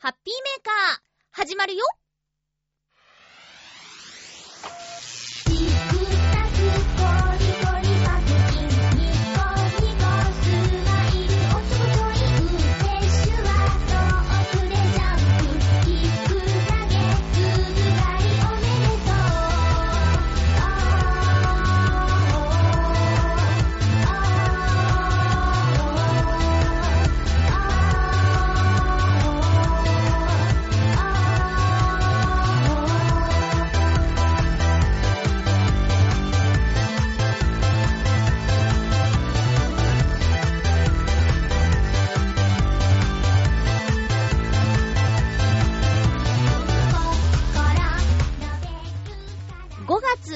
[0.00, 1.00] ハッピーメーカー、
[1.32, 1.84] 始まるよ。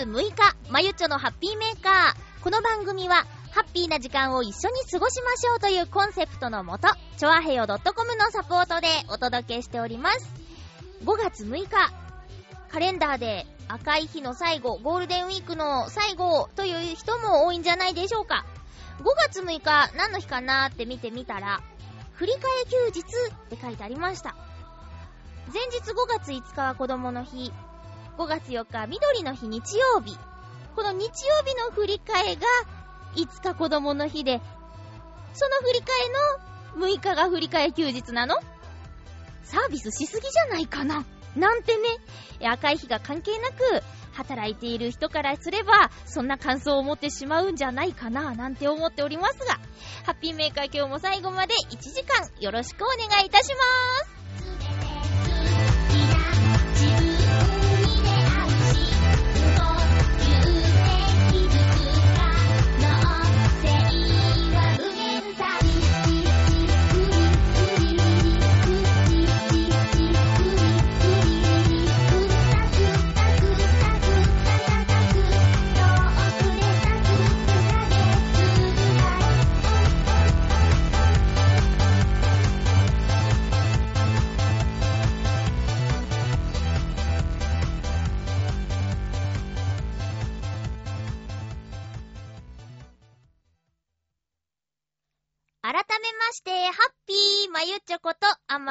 [0.02, 2.42] 6日、まゆちょのハッピーメーカー。
[2.42, 6.88] この番組は、ハッピーな時間を一緒に過ごしましょうというコンセプトのもと、
[7.18, 10.34] ちょあへよ .com のサポートでお届けしております。
[11.04, 11.68] 5月6日、
[12.68, 18.44] カレンダーで赤い日の最後、ゴールデンウィークの最後という人も多いんじゃないでしょうか。
[18.98, 21.62] 5月6日、何の日かなーって見てみたら、
[22.14, 24.34] 振り替え休日って書いてありました。
[25.52, 27.52] 前日5月5日は子供の日、
[28.18, 30.16] 5月4日、緑の日日曜日。
[30.76, 31.10] この日曜
[31.44, 32.42] 日の振り替えが、
[33.16, 34.40] 5日子供の日で、
[35.34, 35.84] その振り替
[36.76, 38.36] えの6日が振り替え休日なの？
[39.44, 41.04] サービスしすぎじゃないかな
[41.36, 41.82] なんてね、
[42.46, 43.82] 赤い日が関係なく、
[44.12, 49.54] 働いている人からすれば、そんな感想を持ってしまうんじゃないかな、なんて思っておりますが、
[50.04, 53.60] ハッピーメーカー今日も最後まで1時間よろしくお願いいたしま
[54.68, 54.71] す。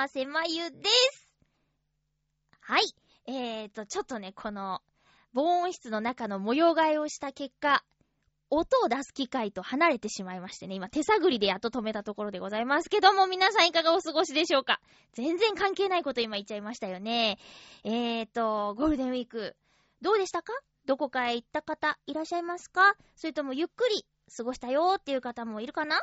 [0.01, 1.31] ませまゆです。
[2.59, 2.81] はい。
[3.28, 4.81] えーと、ちょっとね、この、
[5.31, 7.84] 防音室の中の模様替えをした結果、
[8.50, 14.81] 音を出す機械と離れてしまいましてね、今手探りでやっと止めたところでございますけども、皆さんいかがお過ごしでしょうか？
[15.13, 17.38] 全然関係ないこと今言っちゃいましたよね。
[17.84, 19.56] えーと、ゴールデンウィーク、
[20.01, 20.51] どうでしたか？
[20.88, 22.95] どこかへ行った方いらっしゃいますか？
[23.16, 24.03] それともゆっくり
[24.35, 26.01] 過ごしたよーっていう方もいるかな？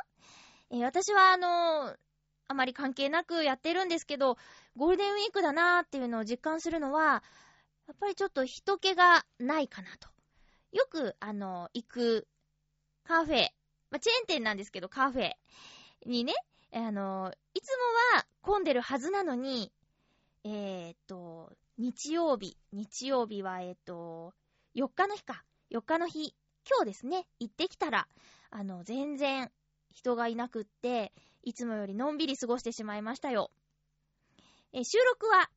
[0.71, 1.95] えー私はあのー
[2.49, 4.35] あまり関係なくやってるんですけど、
[4.75, 7.23] ゴールデンウィークだなーっていうのを実感するのは、
[7.87, 10.09] やっぱりちょっと人気がないかなと。
[10.71, 12.27] よく、あの行く
[13.03, 13.49] カフェ、
[13.91, 15.33] まあ、チェーン店なんですけど、カフェ
[16.07, 16.33] にね、
[16.73, 17.69] あのいつ
[18.13, 19.71] もは混んでるはずなのに、
[20.43, 24.33] えーっと、日曜日、日曜日は、えーっと、
[24.75, 26.33] 4日の日か、4日の日、
[26.67, 28.07] 今日ですね、行ってきたら、
[28.49, 29.51] あの、全然
[29.91, 31.13] 人がいなくって、
[31.43, 33.51] いつもよりのんびり過ごしてしまいましたよ。
[34.73, 35.49] え収録は、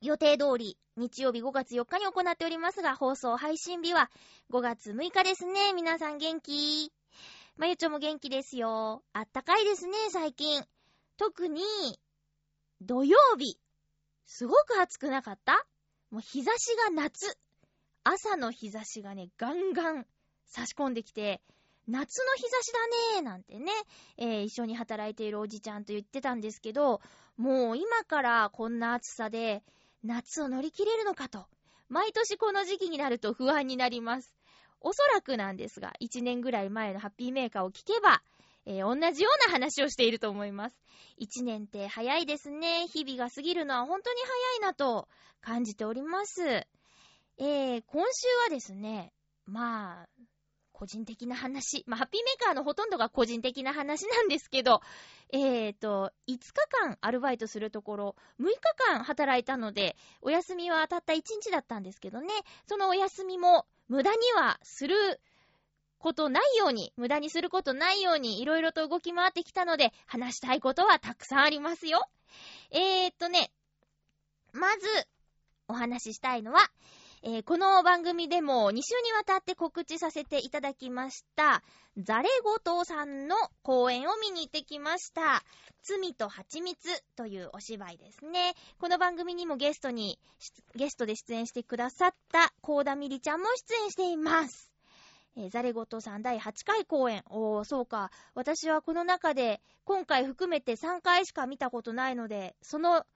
[0.00, 4.10] 予定通り、日曜日5月4日に行っておりますが、放送配信日は
[4.50, 5.72] 5月6日ですね。
[5.72, 6.92] 皆さん元気？
[7.56, 9.02] まゆちょも元気ですよ。
[9.12, 10.62] あったかいですね、最近。
[11.16, 11.62] 特に、
[12.80, 13.58] 土曜日。
[14.26, 15.66] すごく暑くなかった？
[16.10, 17.36] もう日差しが夏。
[18.04, 20.06] 朝の日差しがね、ガンガン
[20.46, 21.40] 差し込んできて、
[21.86, 22.86] 夏の日差しだ
[23.18, 23.72] ねーなんてね、
[24.16, 27.00] えー一緒に働いているおじちゃんと言ってたんですけど、
[27.36, 29.62] もう今からこんな暑さで
[30.02, 31.46] 夏を乗り切れるのかと、
[31.88, 34.34] 毎年この時期になると不安になります。
[34.80, 38.22] おそらくなんですが、1年ぐらい前のハッピーメーカーを聞けば、
[38.66, 40.76] えー同じような話をしていると思います。
[41.20, 42.86] 1年って早いですね。
[42.88, 45.06] 日々が過ぎるのは本当に早いなと
[45.42, 46.42] 感じております。
[47.36, 49.12] えー、今週はですね、
[49.46, 50.08] まあ、
[50.74, 51.84] 個人的な話。
[51.86, 54.82] まあ、ハッピーメーカーのほとんどが個人的な話なんですけど、
[55.32, 62.28] えーと、5日間アルバイトするところ、6日間働いたので、お休みはたった1日だったんですけどね、
[62.68, 65.20] そのお休みも無駄にはする
[65.98, 72.06] ことないように、無駄にすることないように、いろいろと動き回ってきたので、話したいことはたくさんありますよ。
[72.70, 73.50] えーとね、
[74.52, 74.86] まず、
[75.66, 76.70] お話ししたいのは、
[77.26, 81.62] えーこの番組でも2週にわたって告知させていただきました、
[81.96, 85.42] ザレゴトさんの公演を見に行ってきました。
[85.80, 88.52] 罪と蜂蜜というお芝居ですね。
[88.78, 90.18] この番組にもゲストに、
[90.76, 94.70] ゲストで出演してくださったコーダミリちゃんも出演しています。
[95.34, 97.24] えー、ザレゴトさん第8回公演。
[97.30, 98.10] おー、そうか。
[98.34, 103.06] 私はこの中で、今回含めて3回しか見たことないので、その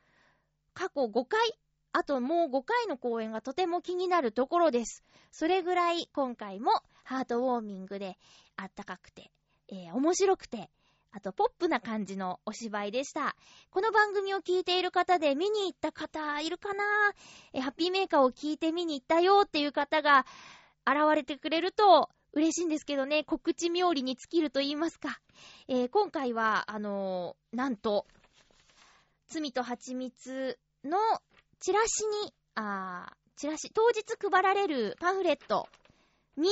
[0.72, 1.58] 過去5回、
[1.98, 5.02] あともう5回の公演がとても気になるところです。
[5.32, 6.70] それぐらい今回も
[7.02, 8.16] ハートウォーミングで
[8.56, 9.32] あったかくて、
[9.66, 10.70] えー、面白くて、
[11.10, 13.34] あとポップな感じのお芝居でした。
[13.70, 16.84] この番組を聞いている方で見に行った方いるかな？
[17.52, 20.24] え、ハッピーメーカーを聞いて見に行ったよっていう方が
[20.86, 25.18] 現れてくれると嬉しいんですけどね、告知冥利に尽きると言いますか。
[25.66, 28.06] えー、今回は、あのー、なんと、
[29.26, 30.96] 罪と蜂蜜の
[31.60, 35.68] チラシに、あチラシ、当日配られるパンフレット
[36.36, 36.48] に、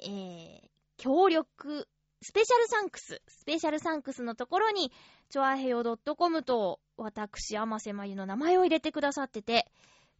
[0.00, 1.88] えー、協力、
[2.22, 4.92] スペシャルサンクス、スペシャルサンクスのところに、
[5.30, 5.82] チョアヘヨ
[6.16, 9.66] .com と、私、甘瀬まゆの名前を入れてくださってて、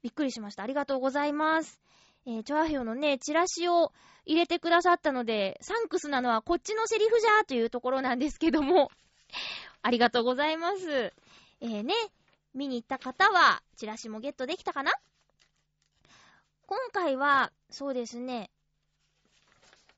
[0.03, 0.63] びっくりしました。
[0.63, 1.81] ありがとうございます。
[2.27, 3.93] えー、チョアヘヨのね、チラシを
[4.27, 8.91] 入れてくださったので、サンクスなのはこっちのセリフじゃーというところなんですけども、
[9.83, 11.13] ありがとうございます。
[11.61, 11.95] えー、ね、
[12.55, 14.93] 見に行った方は、チラシもゲットできたかな？
[16.67, 18.51] 今回は、そうですね、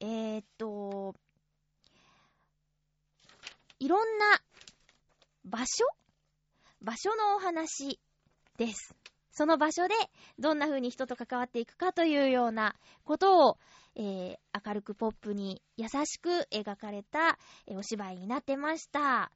[0.01, 1.15] えー、っと、
[3.79, 4.41] いろんな
[5.45, 5.85] 場所？
[6.81, 7.99] 場所のお話
[8.56, 8.95] です。
[9.33, 9.95] その場所で
[10.39, 13.59] どんな風に人と関わっていくかというようなことを、
[13.97, 17.37] えー、明るくポップに優しく描かれた、
[17.67, 19.33] えー、お芝居になってました。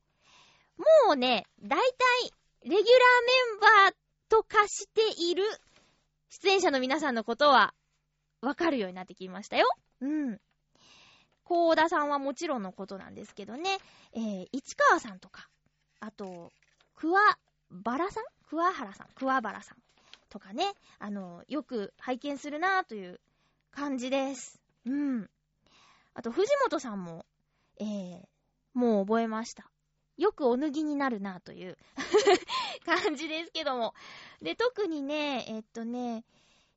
[1.06, 2.32] もうね、だいたい
[2.64, 2.92] レギュラーメ
[3.56, 3.94] ンバー
[4.28, 5.44] と化している
[6.28, 7.74] 出演者の皆さんのことは
[8.42, 9.66] わかるようになってきましたよ。
[10.00, 10.38] うん。
[11.44, 13.78] コーダさんはもちろんのことなんですけどね、
[14.12, 15.48] えー、市川さんとか、
[16.00, 16.52] あと、
[16.94, 17.20] クワ
[17.70, 18.24] バラさん？
[18.48, 19.06] クワハラさん？
[19.14, 19.78] クワバラさん
[20.28, 20.64] とかね、
[20.98, 23.20] あの、よく拝見するなという
[23.70, 24.60] 感じです。
[24.84, 25.30] うん。
[26.14, 27.24] あと、藤本さんも、
[27.80, 28.20] えー、
[28.74, 29.70] もう覚えました。
[30.18, 31.78] よくお脱ぎになるなという
[32.84, 33.94] 感じですけども。
[34.42, 36.24] で、特にね、えっとね、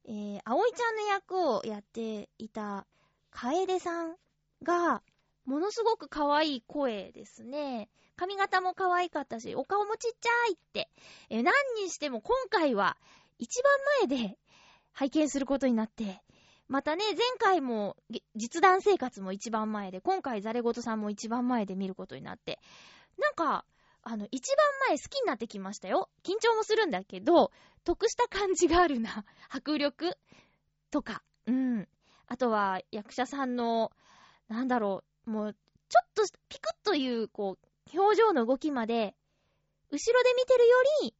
[0.05, 2.85] えー、葵ちゃんの役をやっていた、
[3.31, 4.15] 楓さん
[4.63, 5.01] が、
[5.45, 7.89] ものすごく可愛い声ですね。
[8.15, 10.89] 髪型も可愛かったし、お顔もちっちゃいって。
[11.29, 11.53] え何
[11.83, 12.95] にしても今回は
[13.39, 13.73] 一番
[14.07, 14.37] 前で
[14.91, 16.21] 拝見することになって、
[16.67, 17.97] またね、前回も
[18.35, 22.59] 実弾生活も一番前で、今回ザレゴトさんも一番前で見ることになって、
[23.21, 23.65] なんか、
[24.03, 24.57] あの、一番
[24.89, 26.09] 前好きになってきましたよ。
[26.23, 27.51] 緊張もするんだけど、
[27.83, 29.25] 得した感じがあるな。
[29.49, 30.17] 迫力
[30.89, 31.23] とか。
[31.45, 31.87] うん。
[32.27, 33.91] あとは、役者さんの、
[34.47, 39.15] なんだろう、もう、ちょっとピクッという、こう、表情の動きまで、
[39.91, 41.15] 後ろで見てるより、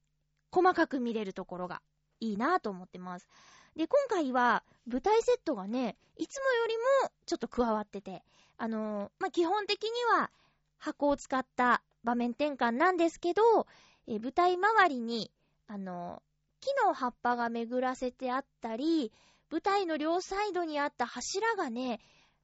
[0.51, 1.81] 細かく見れるところが
[2.19, 3.27] いいなと思ってます。
[3.75, 8.23] で、今回は、舞台セットがね、いつもよりもちょっと加わってて、
[8.57, 10.31] あのー、まあ、基本的には、
[10.77, 13.67] 箱を使った場面転換なんですけど、
[14.07, 15.31] え舞台周りに、
[15.67, 16.21] あの、
[16.59, 19.11] 木の葉っぱが巡らせてあったり、
[19.49, 21.99] 舞台の両サイドにあった柱がね、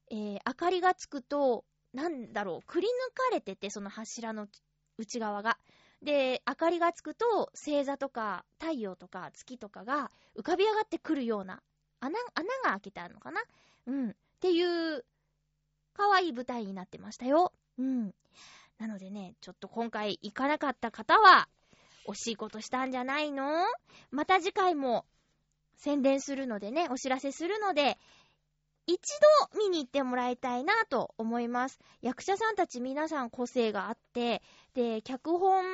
[0.09, 4.47] えー、明かりがつくと、なんだろう、くり抜かれてて、その柱の
[4.97, 5.57] 内側が。
[6.01, 11.61] で、明かりがつくと、星座とか太陽とか月とかが浮かび上がってくるような、
[11.99, 13.41] 穴、穴が開けてあるのかな？
[13.87, 14.09] うん。
[14.11, 15.03] っていう、
[15.93, 17.53] 可愛い舞台になってましたよ。
[17.79, 18.13] うん。
[18.79, 21.47] なのでね、ちょっと今回行かなかった方は、
[22.07, 23.65] 惜しいことしたんじゃないの？
[24.11, 25.05] また次回も
[25.75, 27.97] 宣伝するのでね、お知らせするので、
[28.85, 28.97] 一
[29.51, 31.79] 度見に行ってもらいたいなと思います。
[32.01, 34.41] 役者さんたち皆さん個性があって、
[34.73, 35.65] で、脚本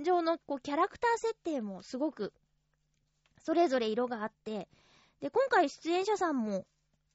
[0.00, 2.32] 上のこうキャラクター設定もすごく、
[3.44, 4.66] それぞれ色があって、
[5.20, 6.64] で、今回出演者さんも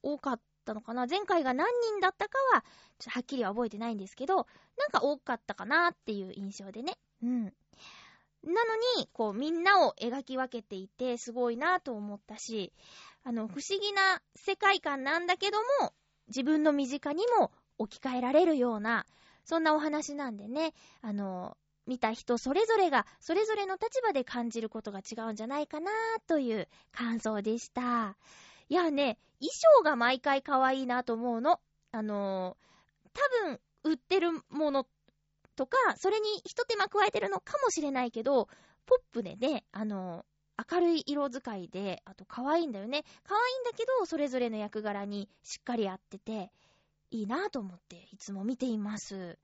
[0.02, 1.06] 多かったのかな？
[1.08, 2.66] 前回が何人だったかは、ちょっ
[3.06, 4.48] とはっきりは覚えてないんですけど、
[4.82, 6.98] なんか多かったかなっていう印象でね。
[7.24, 7.44] うん。
[8.44, 12.74] なのに、こう、みんなを描き分けていて、すごいなと思ったし、
[13.24, 15.94] あの、不思議な世界観なんだけども、
[16.28, 19.06] 自分の身近にも置き換えられるような、
[19.46, 25.92] そんなお話なんでね、あの、見た人それぞれが、それぞれの立場で感じることが違うんじゃないかな
[26.28, 28.18] という感想でした。
[28.70, 31.60] いやね、衣装が毎回可愛いなと思うの。
[31.92, 32.56] あの
[33.14, 34.88] 多分、売ってるもの
[35.56, 38.48] とか、それに一手間加えてるのかもしれないけど、
[38.86, 40.26] ポップでね、あの
[40.72, 43.04] 明るい色使いで、あと可愛いんだよね。
[43.24, 46.52] 可愛いんだけど、それぞれの役柄にしっかり合ってて、
[47.10, 49.38] いいなぁと思っていつも見ています。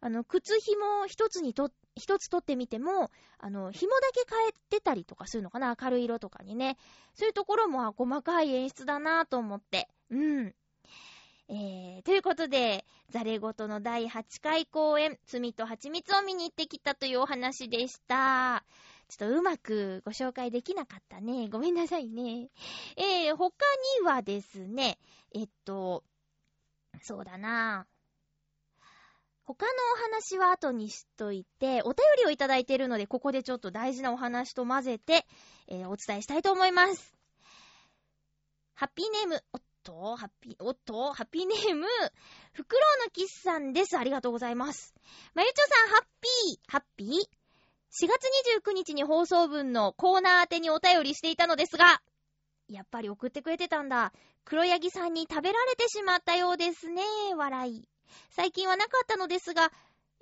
[0.00, 6.76] あの、靴紐一つにと、一つ取ってみても、あの、紐だけ変えてたりとかするのかな明るい色とかにね。
[7.14, 9.88] そういうところも細かい演出だなぁと思って。
[10.10, 10.54] うん。
[11.48, 18.64] えー、ということで、ザレごとの第8回公演、罪と蜂蜜を見に行ってきたというお話でした。
[19.08, 21.48] ちょっとうまくご紹介できなかったね。
[21.48, 22.48] ごめんなさいね。
[22.96, 23.54] えー、他
[24.00, 24.98] にはですね、
[25.34, 26.02] えっと、
[27.02, 27.86] そうだな
[29.44, 35.26] 他のお話は後にしといて、お便りをいただいているので、ここでちょっと大事なお話と混ぜて、
[35.68, 37.14] えー、お伝えしたいと思います。
[38.74, 41.86] ハッピーネーム、おと、ハッピー、おっと、ハッピーネーム、
[42.52, 43.96] フクロウのキスさんです。
[43.96, 44.94] ありがとうございます。
[45.34, 48.24] まゆちょさん、ハッピー、ハッピー ?4 月
[48.66, 52.02] 29日に放送分のコーナー宛てにお便りしていたのですが、
[52.68, 54.12] やっぱり送ってくれてたんだ。
[54.44, 57.02] 黒柳さんに食べられてしまったようですね。
[57.36, 57.88] 笑い。
[58.30, 59.70] 最近はなかったのですが、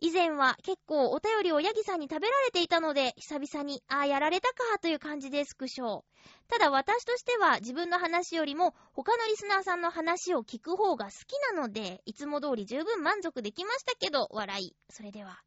[0.02, 6.02] 以前は結構お便りをヤギさんに食べられていたので、久々に、ああ、やられたか、という感じでスクショ。
[6.48, 14.76] ただ私としては自分の話よりも他のリスナーさんの話を聞く方が好きなので、いつも通り十分満足できましたけど、笑い。
[14.90, 15.40] それでは。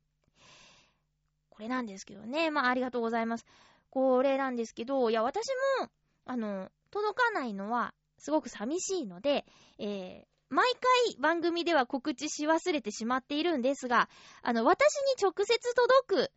[1.50, 2.50] これなんですけどね。
[2.50, 3.45] まあ、ありがとうございます。
[3.89, 5.47] これなんですけど、いや、私
[5.81, 5.89] も、
[6.24, 9.45] あの、届かないのは、すごく寂しいので、
[9.79, 10.71] えー、毎
[11.09, 14.07] 回番組では告知し忘れてしまっているんですが、
[14.41, 16.31] あの、私に直接届く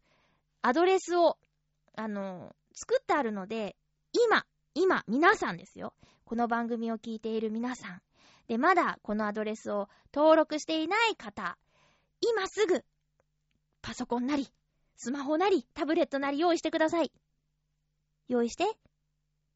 [0.60, 1.38] アドレスを、
[1.96, 3.76] あの、作ってあるので、
[4.12, 4.44] 今、
[4.74, 5.94] 今、皆さんですよ。
[6.24, 8.02] この番組を聞いている皆さん。
[8.48, 11.56] で、まだこのアドレスを登録していない方、
[12.20, 12.84] 今すぐ、
[13.82, 14.48] パソコンなり、
[14.96, 17.12] スマホなり、タブレットなり用意してください。
[18.26, 18.64] 用意して？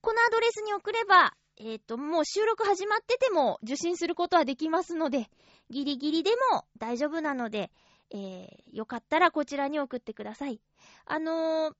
[0.00, 5.28] このアドレスに送れば、えっ、ー、と、もう収録始まってても受信することはできますので、
[5.70, 7.70] ギリギリでも大丈夫なので、
[8.10, 10.60] えー、よかったらこちらに送ってください。
[11.04, 11.74] あのー、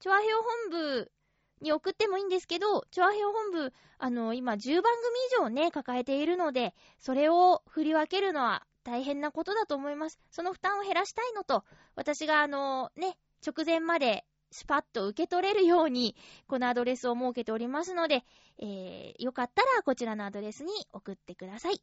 [0.00, 1.12] チョアヘオ本部
[1.60, 10.18] に送ってもいいんですけど、チョアヘオ本部、あのー、今10番組以上ね、抱えているので、それを振り分けるのは大変なことだと思います。
[10.30, 16.14] その負担を減らしたいのと、私があのね、直前までスパッと受け取れるように、
[16.46, 18.24] このアドレスを設けておりますので、
[18.58, 21.82] えー、よかったらこちらのアドレスに送ってください。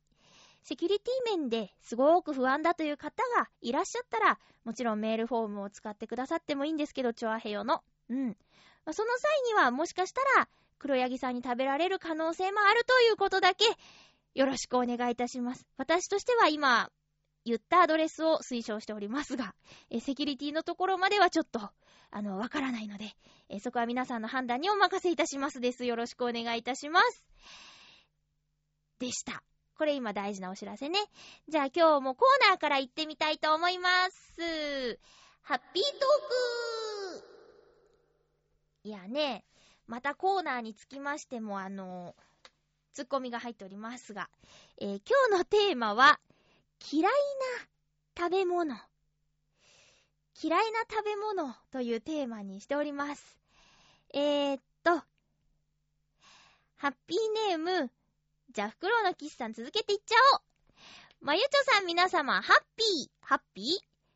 [0.62, 7.84] セキュリティ面ですごく不安だという方がいらっしゃったら、もちろんメールフォームを使ってくださってもいいんですけど、チョアヘヨの。
[8.10, 8.38] うん。
[8.92, 13.66] その際には、もしかしたら、黒柳さんに食べられる可能性もあるということだけ、
[14.36, 15.66] よろしくお願いいたします。
[15.78, 16.90] 私としては今、
[17.46, 19.56] 言ったアドレスを推奨しておりますが、
[19.90, 21.60] えセキュリティのところまではちょっと、
[22.12, 23.06] あの、わからないので、
[23.50, 25.86] えそこは皆さんの判断にお任せいたしますです。
[25.86, 27.26] よろしくお願いいたします。
[29.00, 29.44] でした。
[29.78, 31.00] これ今大事なお知らせね。
[31.48, 35.00] じゃあ今日もコーナーから行ってみたいと思います。
[35.42, 37.26] ハッピートーク
[38.84, 39.46] いやね、
[39.88, 42.16] またコーナーにつきましても、あの
[42.94, 44.30] ツッコミが入っておりますが、
[44.80, 46.20] えー、今日のテーマは、
[46.92, 47.12] 嫌いな
[48.18, 48.76] 食べ物。
[50.42, 53.38] 嫌いな食べ物というテーマにしております。
[54.14, 54.92] えー、っと、
[56.78, 57.92] ハッピーネーム、
[58.52, 60.42] じゃあ、フクロウのキスさん続けていっちゃおう。
[61.22, 63.66] まゆちょさん皆様、ハッピー、ハッピー？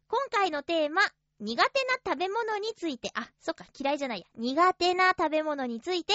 [0.07, 1.01] 今回のテーマ、
[1.41, 4.25] 苦手な食べ物について、あ、そっか、嫌いじゃないや。
[4.35, 6.13] 苦手な食べ物について、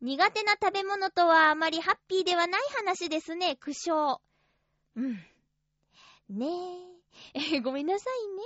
[0.00, 4.18] 苦手な食べ物とはあまりハッピーではない話ですね、苦笑。
[4.96, 5.14] うん。
[6.28, 6.46] ね
[6.92, 6.96] え。
[7.34, 8.42] え ごめんなさいね。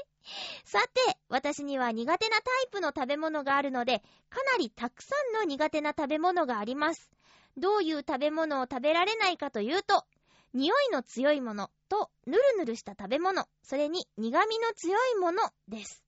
[0.64, 7.11] さて、私には苦手なタイプの食べ物があるので、かなりたくさんの苦手な食べ物があります。
[7.57, 10.07] どういう食べ物を食べられないかというと、
[10.52, 16.04] 匂いの強いものと、ぬるぬるした食べ物、それに苦味の強いものです。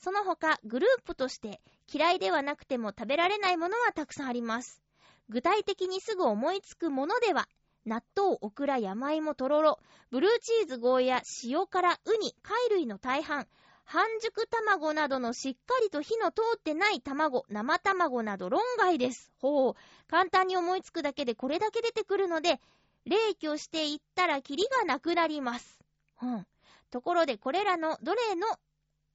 [0.00, 1.60] その他、グループとして
[1.92, 4.82] 嫌いではなくても食べられないものはたくさんあります。
[5.28, 7.48] 具体的にすぐ思いつくものでは、
[7.86, 9.78] 納豆、オクラ、山芋、とろろ、
[10.10, 13.46] ブルーチーズ、ゴーヤ、塩辛、ウニ、貝類の大半、
[13.84, 19.32] 半熟卵などのしっかりと火の通ってない卵、生卵など論外です。
[19.40, 19.74] ほう。
[20.08, 22.60] 簡単に思いつくだけでこれだけ出てくるので、
[23.04, 25.80] 冷挙していったらキリがなくなります。
[26.22, 26.46] うん。
[26.90, 28.46] ところでこれらのどれの、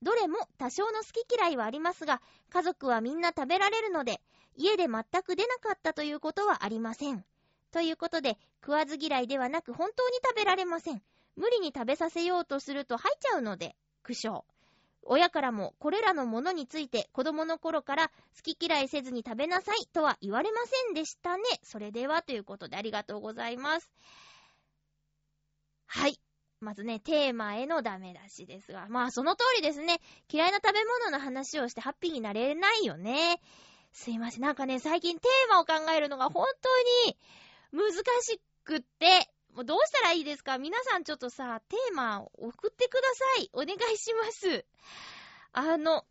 [0.06, 2.22] どれも多少の好き嫌いはありますが、
[2.52, 4.22] 家族はみんな食べられるので、
[4.56, 7.26] 家で全く出なかったということはありません。
[7.72, 11.02] ということで、食わず嫌いではなく本当に食べられません。
[11.36, 14.44] 無理に食べさせようとすると吐いちゃうので、苦笑。
[15.02, 21.44] 親からもこれらのものについて子供の頃から好き嫌いせずに食べなさいとは言われませんでしたね。
[21.64, 23.92] それではということでありがとうございます。
[25.88, 26.20] はい。
[26.62, 28.88] まずね、テーマへのダメ出しですが。
[28.90, 30.00] まあ、その通りですね。
[30.32, 33.40] 嫌いな食べ物の話をしてハッピーになれないよね。
[33.92, 34.42] すいません。
[34.42, 37.18] なんかね、最近テーマを考えるのが本当に
[37.72, 40.58] 難しくって、もうどうしたらいいですか？
[40.58, 43.02] 皆さんちょっとさ、テーマを送ってくだ
[43.38, 43.50] さい。
[43.54, 44.66] お願いします。
[45.54, 46.06] あの、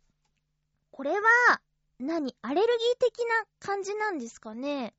[0.91, 1.61] これは、
[1.99, 2.35] 何？
[2.41, 4.93] アレルギー的な感じなんですかね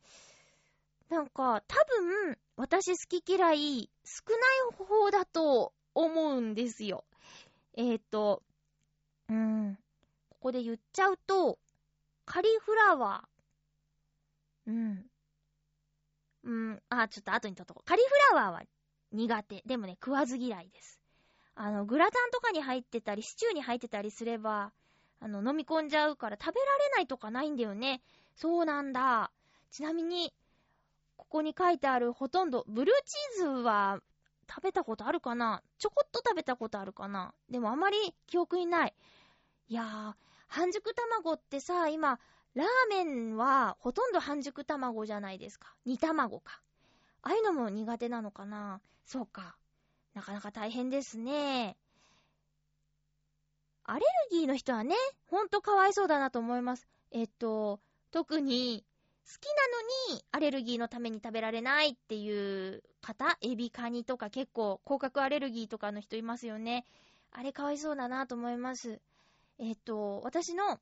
[1.08, 7.04] なんか、多分、私好き嫌い少ない方だと思うんですよ。
[7.74, 8.42] えっ、ー、と、
[9.28, 9.78] うん、
[10.30, 11.58] ここで言っちゃうと、
[12.24, 14.70] カリフラワー。
[14.70, 15.06] うん。
[16.44, 17.88] うん、あ、ちょっと後にとっとこう。
[17.88, 18.62] カリフラワーは
[19.12, 19.62] 苦手。
[19.66, 21.00] でもね、食わず嫌いです。
[21.54, 24.72] あの、グラタンとかに入ってたり、シチューに入ってたりすれば、
[25.20, 28.02] あの、飲み込んじゃうから食べられないとかないんだよね。
[28.34, 29.30] そうなんだ。
[29.70, 30.32] ちなみに、
[31.16, 34.00] ここに書いてあるほとんど、ブルーチーズは
[34.48, 35.62] 食べたことあるかな？
[35.78, 37.34] ちょこっと食べたことあるかな？
[37.50, 37.96] でもあまり
[38.26, 38.94] 記憶にない。
[39.68, 40.14] いやー、
[40.46, 42.20] 半熟卵ってさ、今、
[42.54, 45.74] ラーメンはほとんど半熟卵じゃないですか。
[45.84, 46.60] 煮卵か。
[47.22, 48.80] ああいうのも苦手なのかな？
[49.04, 49.56] そうか。
[50.14, 51.76] なかなか大変ですね。
[53.84, 54.94] アレルギーの人はね、
[55.26, 56.86] ほんとかわいそうだなと思います。
[57.10, 57.80] えっと、
[58.10, 58.84] 特に
[59.26, 59.46] 好き
[60.08, 66.84] なのにアレルギーのために食べられないっていう方、エビカニとか結構甲殻アレルギーとかの人いますよね。
[67.32, 69.00] あれかわいそうだなと思います。
[69.58, 70.78] えっと、私の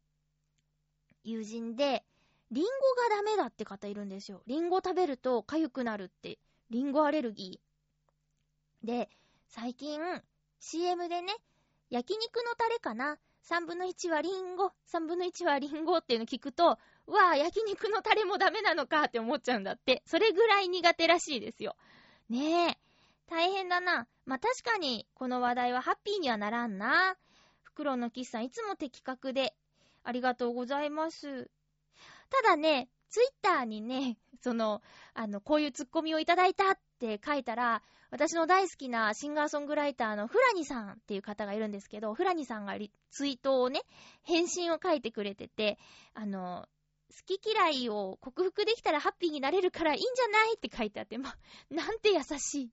[1.25, 2.05] 友人で、
[2.51, 2.71] リンゴ
[3.11, 4.43] がダメだって方いるんですよ。
[4.47, 6.39] リンゴ食べると痒くなるって、
[6.71, 8.87] リンゴアレルギー。
[8.87, 9.09] で、
[9.49, 9.99] 最近、
[10.61, 11.35] CM でね、
[11.89, 20.03] 焼肉のタレかな ?3 分の1はリンゴ、3分の1はリンゴっていうの聞くと、わぁ、焼肉のタレもダメなのかって思っちゃうんだって。
[20.07, 21.77] それぐらい苦手らしいですよ。
[22.29, 22.79] ねえ。
[23.27, 24.07] 大変だな。
[24.27, 27.17] まあ、確かに、この話題はハッピーにはならんな。
[27.63, 29.55] 袋のキスさんいつも的確で、
[30.03, 31.51] ありがとうございます。
[32.31, 34.83] ただね、ツイッターにね、その、
[35.15, 42.77] あの、こういうツッコミをいただいたって書いたら、私の大好きなシンガーソングライターのフラニさんっていう方がいるんですけど、フラニさんが
[43.11, 43.81] ツイートをね、
[44.23, 45.79] 返信を書いてくれてて、
[46.13, 46.69] あの、
[47.11, 51.35] 好き嫌いを克服できたらハッピーになれるからいいんじゃないって書いてあって、ま、
[51.71, 52.71] なんて優しい。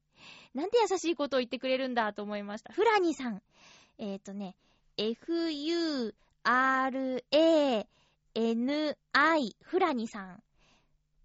[0.54, 2.74] なんて優しいことを言ってくれるんだと思いました。
[2.74, 3.42] フラニさん。
[3.98, 4.56] えっ、ー、とね、
[4.98, 6.16] f-u-r-a-n-i
[9.62, 10.44] フラニさん。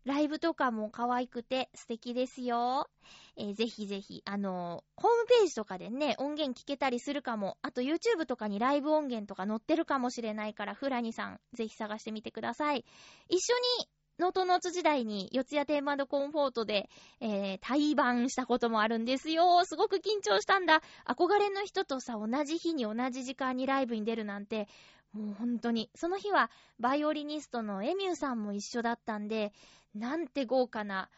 [0.06, 2.88] ライブとかも可愛くて素敵ですよ。
[3.36, 7.58] えー、ぜひぜひ、あのー、ホームページとかでね、音源聞けたりするかも。
[7.60, 12.84] あと YouTube とかにライブ音源とか載ってるかもしれないから、フラニさん、ぜひ探してみてください。
[13.28, 13.88] 一緒に、
[14.18, 16.88] ノートノーツ時代に、四谷テーマドコンフォートで、
[17.20, 19.64] えー、対バンしたこともあるんですよ。
[19.64, 20.82] すごく緊張したんだ。
[21.04, 24.68] 憧れの人とさ、同じ日に同じ時間にライブに出るなんて、
[25.16, 25.90] もう本当に。
[25.94, 29.52] その日は、バイオリニストのエミューさんも一緒だったんで、
[29.94, 31.08] なんて豪華な、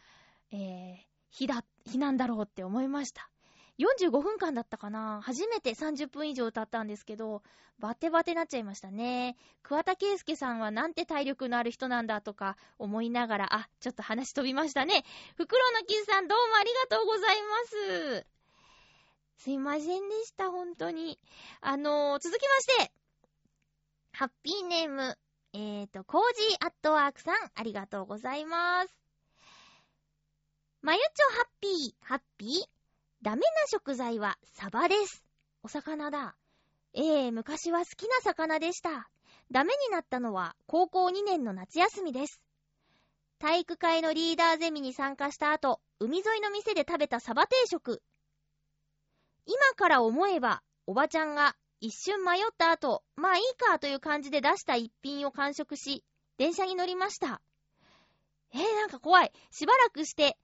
[0.52, 0.96] えー、
[1.30, 3.28] 日だ、日なんだろうって思いました。
[3.78, 7.42] 45分間だったかな初めて30分以上歌ったんですけど、
[7.78, 9.36] バテバテなっちゃいましたね。
[9.62, 15.04] 桑田圭介さんはなんて体力のある人なんだとか思いながら、あ、ちょっと話飛びましたね。
[15.36, 18.26] フクロウのキスさんどうもありがとうございます。
[19.38, 21.20] すいませんでした、本当に。
[21.60, 22.92] あのー、続きまして、
[24.18, 25.16] ハッピーネーム、
[25.52, 28.92] えーと、コージーアットワークさん、ありがとうございます。
[30.82, 32.50] まゆちょハッピー、ハッピー？
[33.22, 35.22] ダメな食材はサバです。
[35.62, 36.34] お魚だ。
[36.94, 39.08] ええー、昔は好きな魚でした。
[39.52, 42.42] ダメになったのは高校2年の夏休みです。
[43.38, 48.02] 体育会のリーダーゼミに参加した後、海沿いの店で食べたサバ定食。
[49.46, 56.04] 今から思えば、おばちゃんが一瞬迷った後、まあいいかという感じで出した一品を完食し、
[56.36, 57.40] 電車に乗りました。
[58.52, 59.32] えー、なんか怖い。
[59.50, 60.36] しばらくして、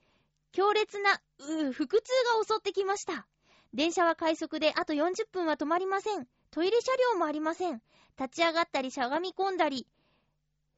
[0.52, 3.26] 強烈な、うー、腹痛が襲ってきました。
[3.72, 6.28] 電車は快速であと40分は止まりません。
[6.50, 7.82] トイレ車両もありません。
[8.16, 9.88] 立ち上がったりしゃがみ込んだり、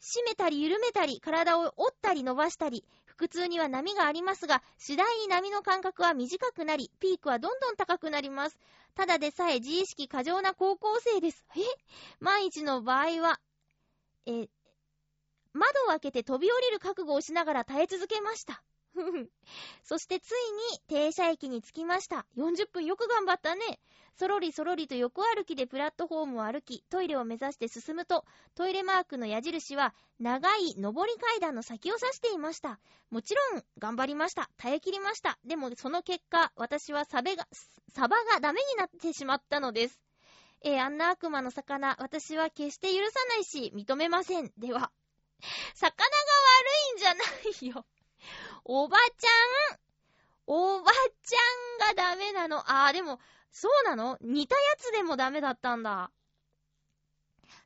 [0.01, 2.87] 締めたり緩めたり、体を折ったり伸ばしたり、
[3.19, 8.59] 腹痛には波がありますが、次第に波の間隔は短くなり、ピークはどんどん高くなります。
[8.95, 11.45] ただでさえ自意識過剰な高校生です。
[11.57, 11.61] え？
[12.21, 13.41] 万一の場合は、
[14.27, 14.49] え、
[15.55, 18.63] 窓を開けて飛び降りる覚悟をしながら耐え続けました。
[19.85, 20.35] そしてつい
[20.73, 22.27] に停車駅に着きました。
[22.37, 23.79] 40分よく頑張ったね。
[24.19, 32.81] そろりそろりと横歩きでプラットフォームを歩き、トイレを目指して進むと、トイレマークの矢印は、長い上り階段の先を指していました。
[33.11, 34.49] もちろん、頑張りました。
[34.57, 35.39] 耐え切りました。
[35.45, 37.47] でも、その結果、私はサベが、
[37.93, 40.01] サバがダメになってしまったのです。
[40.63, 44.51] えー、あんな悪魔の魚、私は決して許さないし、認めません。
[44.57, 44.91] では、
[45.75, 47.23] 魚が悪いんじゃな
[47.67, 47.87] いよ。
[48.69, 49.79] おばちゃん？
[50.49, 50.91] おば
[51.23, 52.59] ちゃんがダメなの？
[52.67, 53.21] あー、でも、
[53.53, 54.19] そうなの？
[54.21, 56.11] 煮たやつでもダメだったんだ。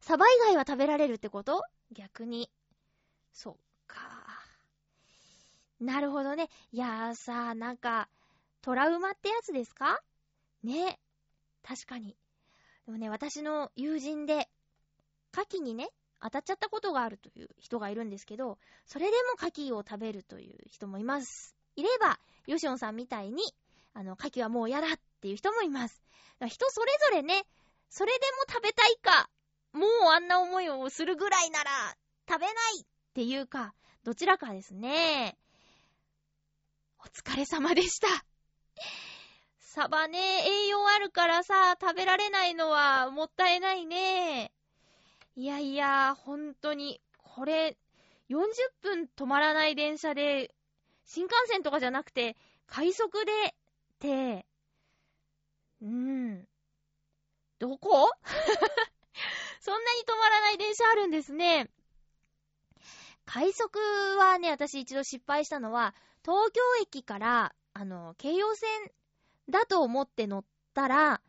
[0.00, 1.64] サバ以外は食べられるってこと？
[1.92, 2.50] 逆に。
[3.32, 3.54] そっ
[3.86, 3.98] か。
[5.80, 6.50] なるほどね。
[6.70, 8.10] いやーさ、なんか、
[8.60, 10.00] トラウマってやつですか？
[10.62, 10.98] ね。
[11.62, 12.14] 確かに。
[12.84, 14.50] でもね、私の友人で、
[15.32, 15.88] 牡蠣にね、
[16.22, 21.56] 当たっちゃったことがあるという人がいるんですけど、それでも牡蠣を食べるという人もいます。
[21.76, 23.42] いれば、ヨシオンさんみたいに、
[23.94, 26.02] あの、牡蠣はもう嫌だっていう人もいます。
[26.46, 27.46] 人それぞれね、
[27.88, 29.30] それでも食べたいか、
[29.72, 31.70] もうあんな思いをするぐらいなら、
[32.28, 35.36] 食べないっていうか、どちらかですね。
[36.98, 38.08] お疲れ様でした。
[39.58, 44.52] サバね、栄養あるからさ、食べられないのはもったいないね。
[45.36, 47.76] いやいや、ほんとに、これ、
[48.28, 50.54] 40分止まらない電車で、
[51.04, 53.54] 新幹線とかじゃなくて、快速で、っ
[53.98, 54.46] て、
[55.82, 56.48] うーん。
[57.58, 58.10] どこ？
[59.60, 61.70] そんなに止まらない電車あるんですね。
[63.26, 63.78] 快速
[64.18, 68.68] はね、私一度失敗したのは、東京駅から、あの、京葉線
[69.48, 71.22] だと思って乗ったら、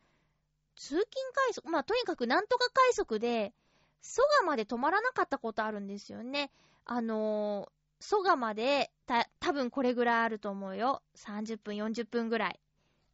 [0.76, 3.54] 通勤快速、まあ、とにかくなんとか快速で、
[4.02, 6.50] 蘇我まで止まらなかったことあるんですよね。
[6.84, 11.02] あのー、蘇我まで、た、多分これぐらいあると思うよ。
[11.16, 12.60] 30分、40分ぐらい。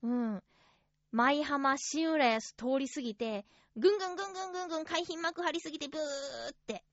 [0.03, 0.42] うん。
[1.12, 3.44] 舞浜、新浦安通り過ぎて、
[3.77, 6.85] ぐんぐんぐんぐんぐんぐん海浜幕張りすぎてブーって。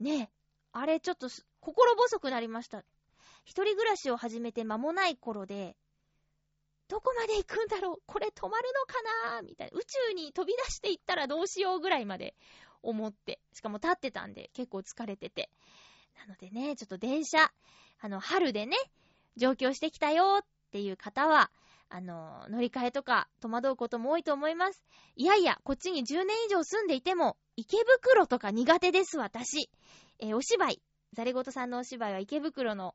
[0.00, 0.30] ねえ、
[0.72, 1.28] あれちょっと
[1.60, 2.84] 心細くなりました。
[3.44, 5.76] 一人暮らしを始めて間もない頃で、
[6.88, 9.78] どこまで行くんだろうこれ止まるのかなみたいな。
[9.78, 12.34] 宇宙に飛び出していったらどうしようぐらいまで
[12.82, 13.40] 思って。
[13.52, 15.50] しかも立ってたんで結構疲れてて。
[16.18, 17.52] なのでね、ちょっと電車、
[18.00, 18.76] あの、春でね、
[19.36, 21.50] 上京してきたよっていう方は、
[21.90, 24.82] あの、乗り換えとか戸惑うことも多いと思います。
[25.16, 29.70] いやいや、こっちに10年以上住んでいても、池袋とか苦手です、私。
[30.18, 30.82] えー、お芝居。
[31.14, 32.94] ザレゴトさんのお芝居は池袋の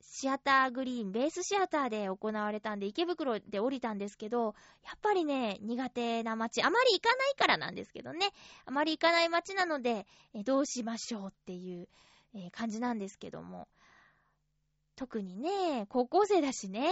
[0.00, 8.30] シアターグリーン、ベースシアターで行われたんで、池袋で降りたんですけど、やっぱりね、苦手な街、あまり行かないからなんですけどね、
[8.64, 11.88] あまり行かない街なので、えどうしましょうっていう、
[12.34, 13.68] え感じなんですけども。
[14.96, 16.90] 特にね、高校生だしね、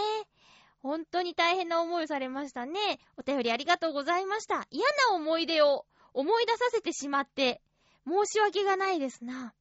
[0.80, 3.00] 本当に大変な思いをされましたね。
[3.16, 4.68] お便りありがとうございました。
[4.70, 7.60] 嫌な思い出を思い出させてしまって、
[8.06, 9.52] 申し訳がないですな。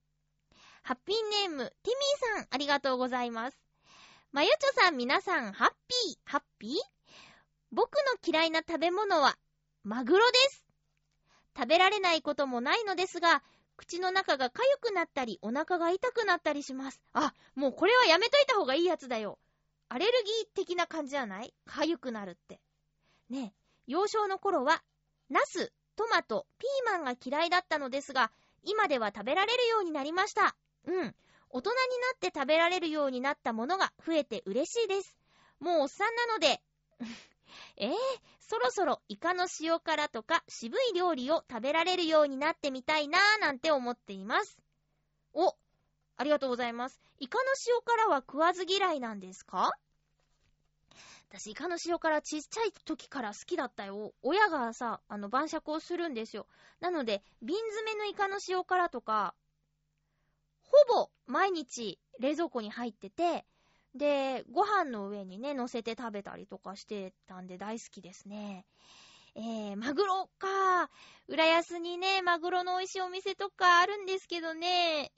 [0.87, 1.93] ハッピーネーム、ティ
[2.35, 3.57] ミーさん、ありがとうございます。
[4.31, 6.71] まゆちょさん、皆さん、ハッピー、ハッピー？
[7.71, 9.35] 僕の嫌いな食べ物は、
[9.83, 10.63] マグロです。
[11.57, 13.41] 食べられないこともないのですが、
[13.77, 17.01] 口の中が痒くなったり、お腹が痛くなったりします。
[17.13, 19.39] あ、もうこれはやめといた方がいいやつだよ。
[19.89, 21.51] アレルギー的な感じじゃない？
[21.67, 22.61] 痒くなるって。
[23.31, 23.55] ね
[23.87, 24.83] 幼少の頃は、
[25.31, 30.55] ナス、トマト、ピーマンが嫌いだったのですが、今では食べられるようになりました。
[30.87, 31.15] うん。
[31.49, 31.75] 大人にな
[32.15, 35.17] って食べられるようになったものが増えて嬉しいです。
[35.59, 36.61] もうおっさんなので
[37.77, 37.95] えー、
[38.39, 44.57] そろそろイカの塩辛とか渋い料理を食べられるようになってみたいなーなんて思っています。
[45.33, 45.55] お、
[46.17, 46.99] ありがとうございます。
[47.19, 49.71] イカの塩辛は食わず嫌いなんですか？
[51.29, 54.13] 私、イカの塩辛ちっちゃい時から好きだったよ。
[54.21, 56.47] 親がさ、あの、晩酌をするんですよ。
[56.79, 59.35] なので、瓶詰めのイカの塩辛とか、
[60.89, 63.45] ほぼ毎日冷蔵庫に入ってて、
[63.95, 68.65] で、ご飯の上にね、乗せて食べたりとかしてたんで大好きですね。
[69.35, 70.89] えー、マグロか。
[71.27, 75.11] 浦安にね、マグロの美味しいお店とかあるんですけどね。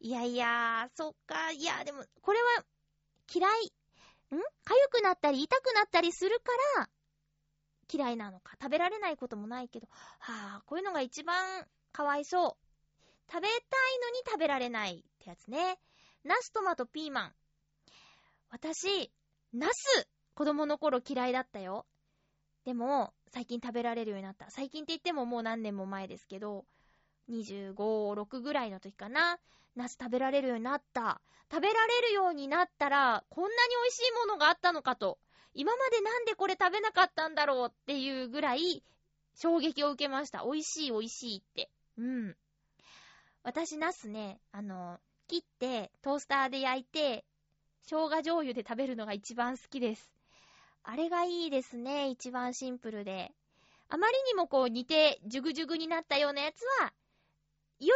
[0.00, 1.50] いやいや、そっか。
[1.52, 2.64] いや、でも、これは、
[3.32, 3.72] 嫌い。
[4.34, 4.36] ん？
[4.36, 4.40] 痒
[4.90, 6.88] くなったり痛くなったりするから、
[7.92, 8.56] 嫌いなのか。
[8.60, 12.63] 食べられないこともないけど、はあ、こういうのが一番かわいそう。
[13.34, 13.58] 食べたい
[13.98, 15.80] のに食べられないってやつね。
[16.22, 17.32] ナス、トマト、ピーマン。
[18.48, 19.10] 私、
[19.52, 21.84] ナス、子供の頃嫌いだったよ。
[22.64, 24.48] でも、最近食べられるようになった。
[24.52, 26.64] 最近って言ってももう何年も前ですけど、
[27.28, 29.40] 25、6ぐらいの時かな。
[29.74, 31.20] ナス食べられるようになった。
[31.50, 35.18] 食べられるようになったら、こんなに美味しいものがあったのかと。
[35.54, 38.84] 今までなんでこれ食べなかったんだろうっていうぐらい、
[39.34, 40.44] 衝撃を受けました。
[40.44, 41.68] 美味しい美味しいって。
[41.98, 42.36] うん。
[43.44, 47.26] 私、ナスね、あの、切って、トースターで焼いて、
[47.82, 50.10] 生姜醤油で食べるのが一番好きです。
[50.82, 53.32] あれがいいですね、一番シンプルで。
[53.90, 56.94] あまりにもこう煮て、ジュグジュグになったようなやつは、
[57.80, 57.94] よ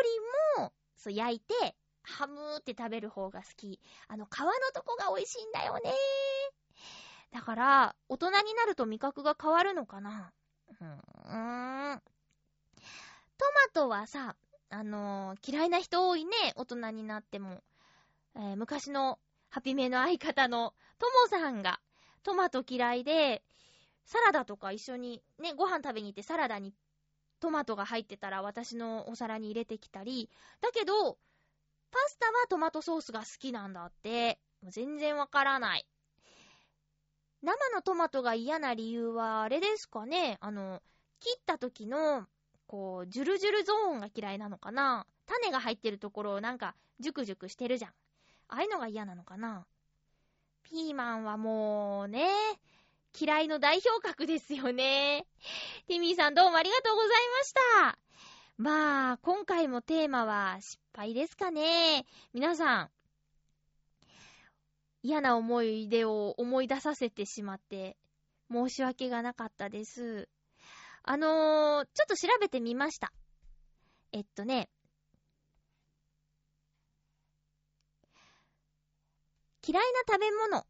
[0.57, 3.81] りも、そう、焼いて、ハムーって食べる方が好き。
[4.07, 5.95] あの、皮のとこが美味しいんだよね
[7.31, 10.31] だから、大人になると味覚が変わるのかな
[10.69, 12.03] うーん。
[13.39, 14.37] トマトはさ、
[14.71, 17.63] あのー、嫌いな人多いね、大人になっても。
[18.37, 21.81] えー、昔のハピメの相方のともさんが
[22.23, 23.43] トマト嫌いで、
[24.05, 26.75] サラダとか一緒にね、ご飯食べに行ってサラダに
[27.41, 30.29] トマトが入ってたら私のお皿に入れてきたり、
[30.61, 31.19] だけど、
[31.91, 34.39] パスタはトマトソースが好きなんだって。
[34.63, 35.87] もう全然わからない。
[37.43, 40.83] 生のトマトが嫌な理由は、あれですかねあの、
[41.21, 42.27] 切った時の、
[42.69, 45.07] こう、ジュルジュルゾーンが嫌いなのかな？
[45.27, 47.91] 種が入ってるところをなんか、ジュクジュクしてるじゃん。
[48.49, 49.67] ああいうのが嫌なのかな？
[50.63, 52.29] ピーマンはもうね、
[53.19, 55.27] 嫌いの代表格ですよね。
[55.87, 57.99] ティミーさんどうもありがとうございました。
[58.59, 62.05] まあ、今回もテーマは失敗ですかね。
[62.35, 62.91] 皆さん、
[65.03, 67.97] 嫌な思い出を思い出させてしまって、
[68.51, 70.29] 申し訳がなかったです。
[71.11, 73.15] あのー、ちょっと調べてみました。
[74.13, 74.69] えっとね、
[79.67, 80.67] 嫌いな食べ物、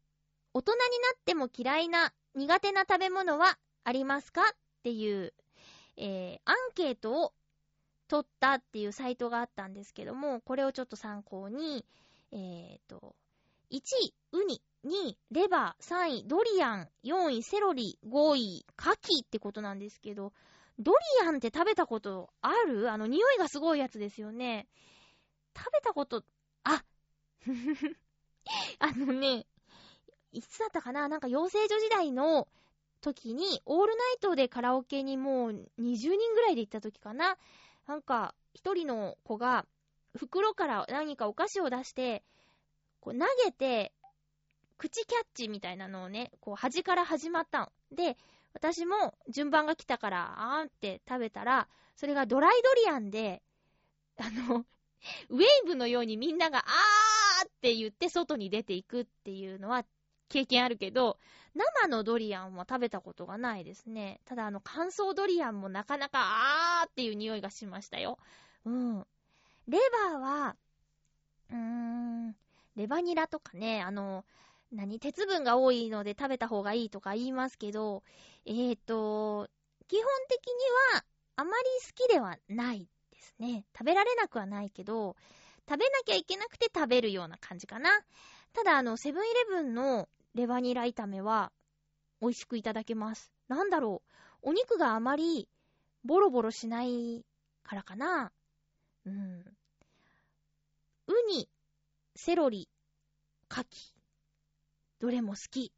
[0.55, 0.85] 大人にな
[1.17, 4.43] っても嫌いな、苦手な食べ物はありますか？
[4.43, 4.45] っ
[4.85, 5.35] ていう、
[5.97, 7.33] えー、アンケートを
[8.07, 11.85] 取ったっていうサイトがあったんですけども、これをちょっと参考に、
[12.31, 13.17] えーと、
[13.73, 20.33] 1位、ウニ、2位、レバー、3位、ドリアン、4位、セロリ、5位、カキってことなんですけど、
[20.79, 22.91] ドリアンって食べたことある？
[22.91, 24.69] あの、匂いがすごいやつですよね。
[25.57, 26.25] 食べたこと、
[26.63, 26.85] あ
[28.79, 29.47] あのね、
[30.31, 31.09] いつだったかな？
[31.09, 32.47] なんか養成所時代の
[33.01, 37.37] 時に、オールナイトでカラオケにもう20人ぐらいで行った時かな？
[37.87, 39.67] なんか、一人の子が、
[40.17, 42.23] 袋から何かお菓子を出して、
[43.01, 43.93] こう投げて、
[44.79, 47.73] 口キャッチみたいなのをね、こう端から始まったの。
[47.93, 48.17] で、
[48.55, 53.43] 私も順番が来たから、あーって食べたら、それがドライドリアンで、
[54.17, 54.65] あの、
[55.29, 59.85] ウェーブのようにみんなが、あーって言って外に出ていくっていうのは
[60.29, 61.19] 経験あるけど、
[61.55, 64.21] 生のドリアンは食べたことがないですね。
[64.25, 68.19] ただあの乾燥ドリアンもなかなかあーっていう匂いがしましたよ。
[68.65, 69.07] うん。
[69.67, 69.79] レ
[70.11, 70.57] バーは、
[71.51, 72.37] うーん、
[72.77, 74.25] レバニラとかね、あの、
[74.73, 78.03] 何、鉄分が多いので食べた方がいいとか言いますけど、
[78.45, 79.49] えーと、
[79.87, 80.53] 基本的に
[80.95, 81.05] は
[81.37, 83.65] あまり好きではないですね。
[83.77, 85.17] 食べられなくはないけど、
[85.69, 87.91] 食べなきゃいけなくて食べるような感じかな。
[88.53, 91.53] ただあの、セブンイレブンのレバニラ炒めは
[92.21, 93.33] 美味しくいただけます。
[93.49, 94.03] なんだろ
[94.43, 94.51] う。
[94.51, 95.49] お肉があまり
[96.05, 97.25] ボロボロしない
[97.63, 98.33] からかな。
[99.05, 99.45] うん。
[101.07, 101.49] ウニ、
[102.15, 102.69] セロリ、
[103.49, 103.98] カキ。
[105.01, 105.73] どれも好き。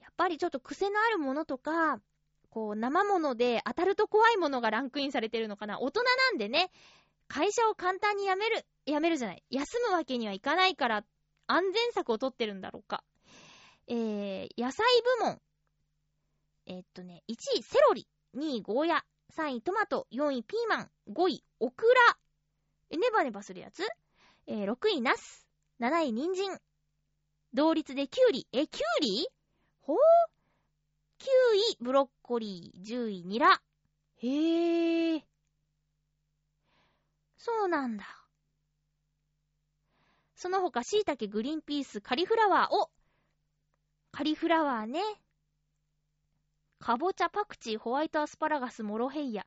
[0.00, 2.00] やっぱりちょっと癖のあるものとか、
[2.50, 5.80] こう、生もので当たると怖いものがランクインされてるのかな。
[5.80, 6.70] 大人なんでね、
[7.26, 9.42] 会社を簡単に辞める、辞めるじゃない。
[9.50, 11.04] 休むわけにはいかないから、
[11.46, 13.02] 安全策を取ってるんだろうか。
[13.88, 14.86] えー、野菜
[15.18, 15.40] 部門。
[16.66, 19.04] えー、っとね、1位セロリ、2位ゴーヤ、
[19.36, 22.18] 3位トマト、4位ピーマン、5位オクラ。
[22.90, 23.82] ネバネバするやつ
[24.46, 25.48] えー、6位ナス、
[25.80, 26.58] 7位人参。
[27.54, 28.48] 同率でキュウリ。
[28.52, 29.28] え、キュウリ
[29.82, 31.26] ほー ?9
[31.72, 33.62] 位ブロッコリー、10位ニラ。
[34.16, 35.22] へー。
[37.36, 38.04] そうなんだ。
[40.34, 42.74] その他、椎茸、グリーンピース、カリフラワー。
[42.74, 42.90] お
[44.10, 45.00] カリフラワーね。
[46.80, 49.46] かぼちゃ、パクチー、ホワイトアスパラガス、モロヘイヤ。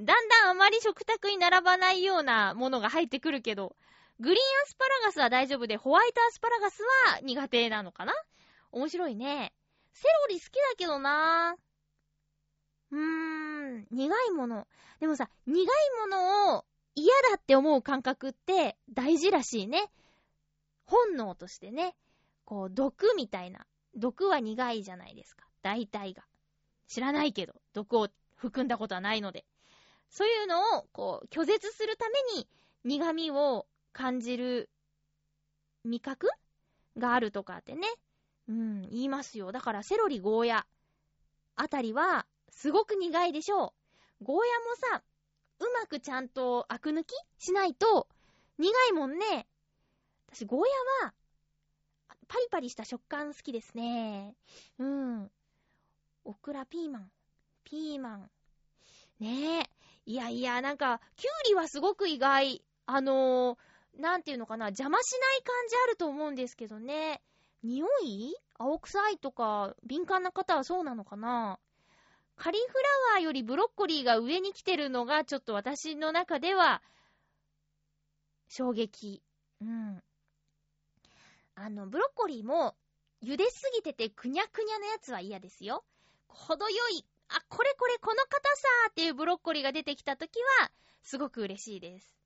[0.00, 3.76] だんだんあまり食卓に並ばないようなものが入ってくるけど、
[4.22, 6.80] グリーンアスパラガスは大丈夫で、ホワイトアスパラガス
[7.10, 8.14] は苦手なのかな？
[8.70, 9.52] 面白いね。
[9.92, 11.60] セロリ好きだけどなぁ
[12.92, 12.98] うー
[13.80, 14.68] ん、苦いもの。
[15.00, 15.66] でもさ、苦い
[15.98, 19.90] ものを嫌だって思う感覚って大事らしいね。
[20.84, 21.96] 本能としてね。
[22.44, 23.66] こう、毒みたいな。
[23.96, 25.46] 毒は苦いじゃないですか。
[25.62, 26.22] 大体が。
[26.86, 29.44] 知らないけど、毒を含んだことはないので。
[30.10, 32.46] そういうのを、こう、拒絶するために
[32.84, 34.70] 苦味を感じる
[35.84, 36.28] 味覚
[36.98, 37.86] があるとかってね。
[38.48, 39.52] うん、言いますよ。
[39.52, 40.66] だからセロリ、ゴーヤ
[41.56, 43.74] あたりは、すごく苦いでしょ
[44.20, 44.24] う。
[44.24, 45.02] ゴーヤもさ、
[45.60, 48.08] うまくちゃんとアク抜きしないと、
[48.58, 49.46] 苦いもんね。
[50.32, 50.60] 私、ゴー
[51.00, 51.14] ヤは、
[52.28, 54.34] パリパリした食感好きですね。
[54.78, 55.30] うん。
[56.24, 57.10] オクラ、ピーマン。
[57.64, 58.30] ピーマン。
[59.20, 59.70] ねえ。
[60.04, 62.64] いやいや、なんか、キュウリはすごく意外。
[62.86, 63.58] あのー、
[63.98, 67.20] なんていうのかな、邪魔しない感じあると思うんですけどね。
[67.62, 68.34] 匂い？
[68.58, 71.58] 青臭いとか、敏感な方はそうなのかな？
[72.36, 76.82] カリフラワーよりブロッコリーが上に来てるのが、ちょっと私の中では、
[78.48, 79.22] 衝撃。
[79.60, 80.02] うん。
[81.54, 82.74] あの、ブロッコリーも、
[83.22, 85.84] 茹ですぎててくにゃくにゃのやつは嫌ですよ。
[86.26, 92.16] 程よい、あ、これこれこの硬さっていうブロッコリーが出てきたときは、すごく嬉しいです。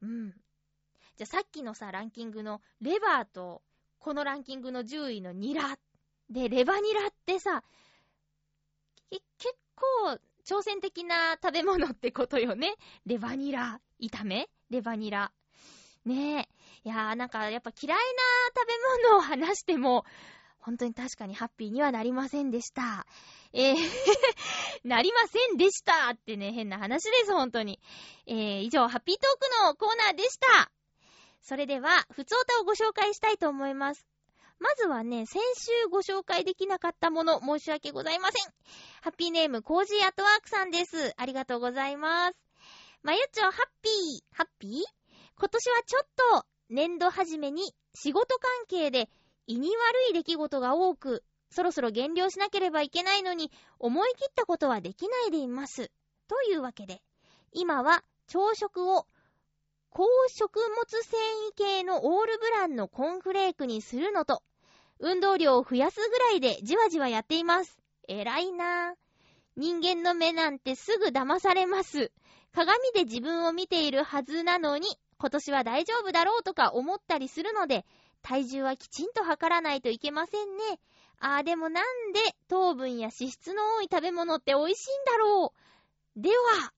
[0.00, 0.34] うん。
[1.16, 3.62] じゃあさっきのさ、ランキングのレバーと、
[3.98, 5.78] このランキングの10位のニラ。
[6.30, 7.62] で、レバニラってさ、
[9.10, 12.74] 結構、挑戦的な食べ物ってことよね？
[13.06, 14.48] レバニラ炒め？
[14.70, 15.32] レバニラ。
[16.04, 16.48] ね
[16.84, 16.88] え。
[16.88, 18.02] いやーなんかやっぱ嫌いな
[18.56, 20.04] 食べ物を話しても、
[20.58, 23.06] 本当に確かにハッピーにはなりませんでした。
[23.52, 23.76] えー
[24.84, 27.78] なりませんでしたってね、変な話です、本当に。
[28.26, 30.72] えー、以上、ハッピートークのコーナーでした。
[31.42, 34.06] それでは、ふつおたをご紹介したいと思います。
[34.60, 38.52] まずはね、先週ご紹介できなかったもの、申し訳ございません。
[39.02, 41.12] ハッピーネーム、コージーアットワークさんです。
[41.16, 42.36] ありがとうございます。
[43.02, 43.52] まゆっちょ、ハッ
[43.82, 44.70] ピー、ハッピー？
[45.36, 46.02] 今年はちょっ
[46.40, 49.10] と、年度初めに仕事関係で
[49.48, 53.50] 胃に悪い出来事が多く、そろそろ減量しなければいけないのに、
[53.80, 55.90] 思い切ったことはできないでいます。
[56.28, 57.02] というわけで、
[57.52, 59.06] 今は朝食を
[59.94, 64.42] 高食物繊維系のオールブランのコーンフレークにするのと、
[64.98, 67.78] 運動量を増やすぐらいでじわじわやっています。
[68.08, 68.94] 偉いなぁ。
[69.56, 72.10] 人間の目なんてすぐ騙されます。
[72.54, 77.84] 鏡で自分を見ているはずなのに、今年は大丈夫だろうとか思ったりするので、
[78.22, 80.80] 体重はきちんと測らないといけませんね。
[81.18, 85.52] あーでもなんで糖分や脂質の多い食べ物って美味しいんだろ
[86.16, 86.20] う。
[86.20, 86.72] では、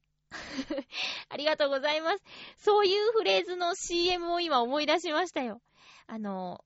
[1.28, 2.22] ありがとうございます。
[2.56, 5.60] そういうフレーズの CM を今思い出しましたよ。
[6.06, 6.64] あの、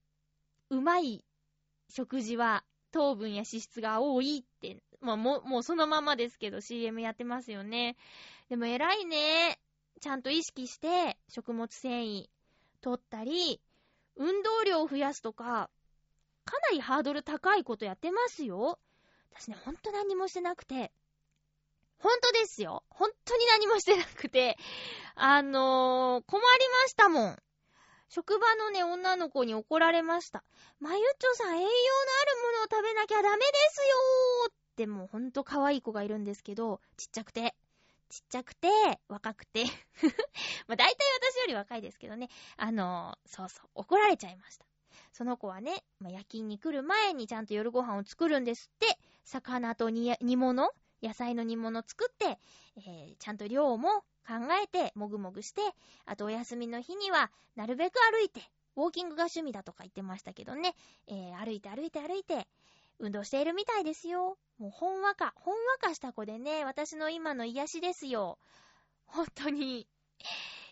[0.71, 1.25] うまい
[1.89, 7.97] 食事は糖分や脂質が多いって、まあ、もう、もうそのままですけど CM やってますよね。
[8.49, 9.59] でも偉いね。
[10.01, 12.29] ちゃんと意識して食物繊維
[12.81, 13.61] 取ったり、
[14.17, 15.71] 運動量を増やすとか、
[16.45, 18.79] かなりハードル高いことやってますよ。
[19.33, 20.93] 私ね、ほんと何もしてなくて、
[21.99, 22.85] ほんとですよ。
[22.89, 24.57] ほんとに何もしてなくて、
[25.15, 27.37] あのー、困りましたもん。
[28.09, 30.45] 職場のね、女の子に怒られました。
[30.81, 31.73] まゆっちょさん、栄養のある
[32.43, 37.55] ものを食べなきゃダメですよーってもうほんと可愛い子がいるんですけど、ちっちゃくて。
[38.09, 38.69] ちっちゃくて、
[39.09, 39.65] 若くて。
[40.67, 40.97] まあ大体
[41.35, 42.31] 私より若いですけどね。
[42.57, 44.65] あのー、そうそう、怒られちゃいました。
[45.13, 50.71] その子はね、まあ、夜勤に来る前にちゃんと夜ご飯を作るんですって、魚と煮物
[51.03, 52.39] 野菜の煮物作って、
[52.77, 53.89] えー、ちゃんと量も
[54.27, 55.63] 考えて、もぐもぐして、
[56.05, 58.43] あとお休みの日には、なるべく歩いて、
[58.77, 60.75] ウォーキングが趣味だとか言ってましたけどね、
[61.07, 62.47] えー、歩いて歩いて歩いて、
[63.01, 64.39] 運動しているみたいですよ。
[64.59, 68.39] もうほんわか、ほんわかした子でね、私の今の癒しですよ。
[69.07, 69.87] 本当に。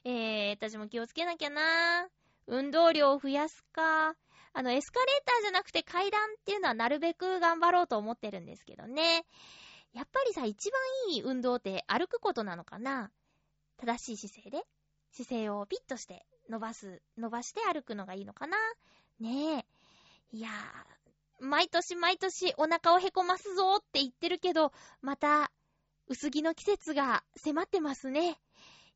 [0.05, 2.09] えー、私も気をつけなきゃな
[2.47, 4.15] 運動量を増やすか。
[4.53, 9.27] あの、エスカレーターじゃなくて階段っていうのはなるべく頑張ろうと思ってるんですけどね。
[9.97, 10.79] やっぱりさ、一番
[11.15, 13.11] いい運動って歩くことなのかな？
[13.79, 14.63] 正しい姿勢で？
[15.11, 18.59] 姿勢をピッとして伸ばす、伸ばして歩くのがいいのかな？
[19.21, 19.65] ね
[20.33, 20.37] え。
[20.37, 24.71] いやー、毎年毎年お腹をへこますぞって言ってるけど、
[25.01, 25.51] また、
[26.09, 28.39] 薄着の季節が迫ってますね。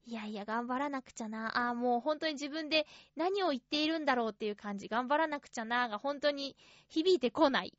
[0.04, 1.66] いやいや、頑張らなくちゃな。
[1.66, 2.86] ああ、もう本当に自分で
[3.16, 6.56] 何を言っているんだろうっていう感じ、頑張らなくちゃなが本当に
[6.88, 7.72] 響いてこない。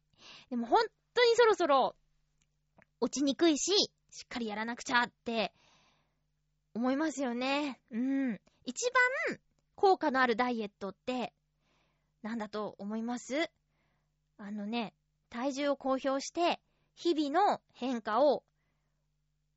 [0.50, 1.96] でも本当にそろそろ
[3.02, 3.72] 落ちにくいし、
[4.12, 5.52] しっかりやらなくちゃって
[6.76, 7.82] 思いますよね。
[7.90, 8.40] うん。
[8.64, 8.92] 一
[9.28, 9.40] 番
[9.76, 11.34] 効果のあるダイエットって、
[12.22, 13.50] なんだと思います？
[14.38, 14.94] あのね、
[15.30, 16.62] 体重を公表して、
[16.94, 18.44] 日々の変化を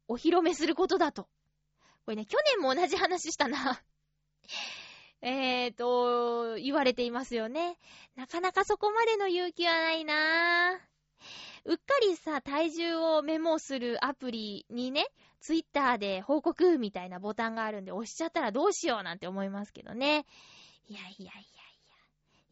[0.08, 1.28] お披露目することだと。
[2.06, 3.82] これね、去年も同じ話したな
[5.20, 7.78] えーと、言われていますよね。
[8.14, 10.94] なかなかそこまでの勇気はないなぁ
[11.66, 15.06] うっかりさ、体重をメモするアプリにね、
[15.40, 20.26] ツイッターで報告みたいなボタンがあるんで押しちゃったらどうしようなんて思いますけどね。
[20.88, 21.46] いやいやい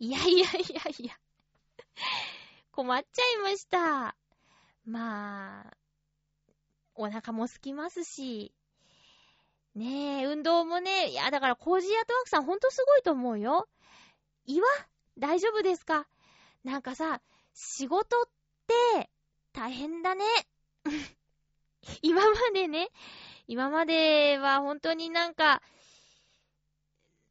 [0.08, 0.28] やいや。
[0.28, 1.18] いやいやいやいや。
[2.72, 4.16] 困っちゃいました。
[4.84, 5.76] まあ、
[6.94, 8.52] お腹も空きますし、
[9.74, 13.68] ねえ、運動もね、いや、だから、コージーアートワークさんほんとすごいと思うよ。
[14.44, 14.66] 岩
[15.18, 16.06] 大丈夫ですか？
[16.64, 17.22] なんかさ、
[17.54, 18.41] 仕事って、
[19.52, 20.24] 大変だね。
[22.02, 22.88] 今までね、
[23.46, 25.62] 今までは本当になんか、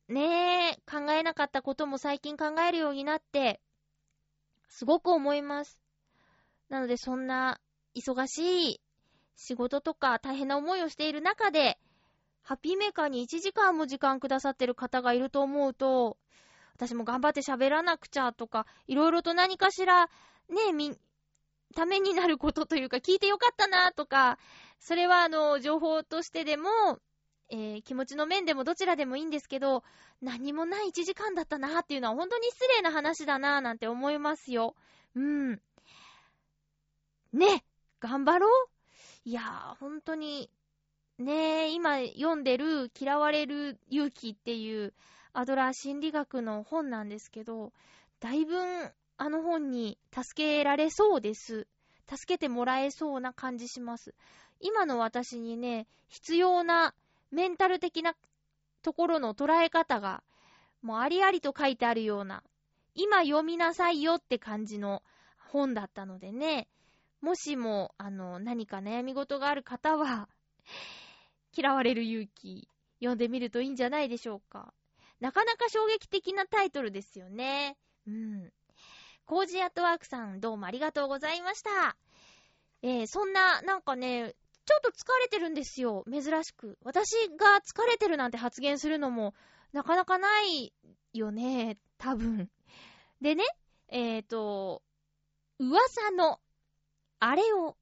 [0.07, 3.59] ねえ、考えなかったことも最近考えるようになって、
[4.69, 5.79] すごく思います。
[6.69, 7.59] なので、そんな
[7.95, 8.81] 忙しい
[9.35, 11.79] 仕事とか大変な思いをしている中で、
[12.43, 16.17] ハッピーメーカーに1時間も時間くださってる方がいると思うと、
[16.75, 20.07] 私も頑張って喋らなくちゃとか、いろいろと何かしら、
[20.49, 20.97] ねえ、み、
[21.73, 24.37] ためになることというか、聞いてよかったなとか、
[24.79, 26.69] それはあの、情報としてでも、
[27.49, 29.83] えー、気持ちの面でもどちらでもいいんですけど、
[30.21, 34.75] 何もない1時間だったなっていうのは本当に失礼な話だななんて思いますよ。
[35.15, 35.61] うん。
[37.33, 37.63] ね、
[37.99, 38.69] 頑張ろう
[39.25, 40.49] いやー、本当に、
[41.17, 44.93] ね、今読んでる嫌われる勇気っていう
[45.33, 47.73] アドラー心理学の本なんですけど、
[48.19, 48.55] だいぶ
[49.21, 51.67] あの本に助けられそうです。
[52.09, 54.15] 助けてもらえそうな感じします。
[54.59, 56.95] 今の私にね、必要な
[57.29, 58.15] メンタル的な
[58.81, 60.23] ところの捉え方が、
[60.81, 62.41] もうありありと書いてあるような、
[62.95, 65.03] 今読みなさいよって感じの
[65.37, 66.67] 本だったのでね、
[67.21, 70.29] もしも、あの、何か悩み事がある方は、
[71.55, 72.67] 嫌われる勇気、
[72.97, 74.73] 読んでみるといいんじゃないでしょうか。
[75.19, 77.77] なかなか衝撃的なタイトルですよね。
[78.07, 78.51] うん。
[79.31, 81.95] コージアットワークさん、どうもありがとうございました。
[82.81, 86.03] えー、そんな、なんかね、ちょっと疲れてるんですよ。
[86.11, 86.77] 珍しく。
[86.83, 89.33] 私が疲れてるなんて発言するのも、
[89.71, 90.73] なかなかない
[91.13, 91.77] よね。
[91.97, 92.49] 多分。
[93.21, 93.45] でね、
[93.87, 94.83] えっ、ー、と、
[95.59, 96.41] 噂の、
[97.21, 97.77] あれを、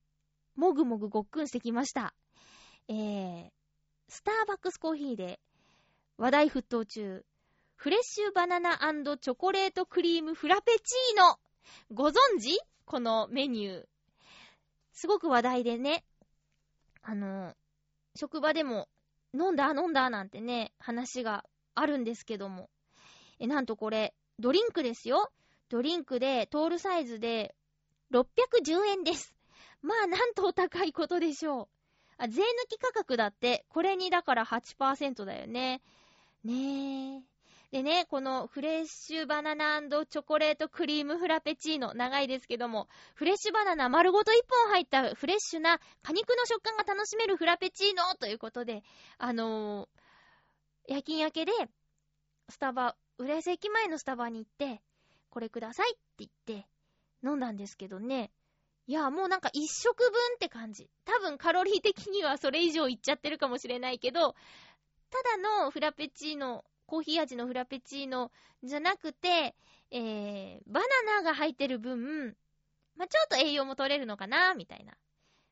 [0.55, 2.13] もぐもぐごっくんしてきました。
[2.87, 3.49] えー、
[4.07, 5.39] スターバックスコーヒーで
[6.19, 7.25] 話題沸騰中、
[7.79, 11.39] フレッシュバナナチョコレートクリームフラペチーノ
[11.93, 12.59] ご存知？
[12.83, 13.85] このメニュー。
[14.91, 16.03] すごく話題でね、
[17.01, 17.53] あの、
[18.17, 18.89] 職場でも
[19.33, 22.69] 飲んだ飲んだなんてね、話があるんですけども。
[23.39, 25.31] え、なんとこれ、ドリンクですよ。
[25.69, 27.55] ドリンクで、トールサイズで、
[28.11, 29.33] 610円です。
[29.81, 31.67] まあ、なんとお高いことでしょう。
[32.17, 35.81] あ、税抜き価格だって、これにだから8%だよね。
[36.43, 37.28] ねえ。
[37.71, 48.81] でね、このフレッシュバナナチョコレートクリームフラペチーノ、長いですけども、フレッシュバナナ丸ごと1本入ったフレッシュな果肉の食感が楽しめるフラペチーノということで、
[49.19, 51.51] あのー、夜勤明けで、
[52.49, 54.81] スタバ、浦安駅前のスタバに行って、
[55.29, 56.67] これくださいって言って、
[57.23, 58.31] 飲んだんですけどね、
[58.87, 60.89] いや、もうなんか一食分って感じ。
[61.05, 64.33] 多分カロリー的にはそれ以上いっちゃってるかもしれないけど、
[65.11, 68.31] ただのフラペチーノ、コーヒー味のフラペチーノ
[68.63, 69.55] じゃなくて、
[69.91, 70.87] えー、バナ
[71.17, 72.35] ナが入ってる分、
[72.95, 74.97] まあ、ちょっと栄養も取れるのかな、みたいな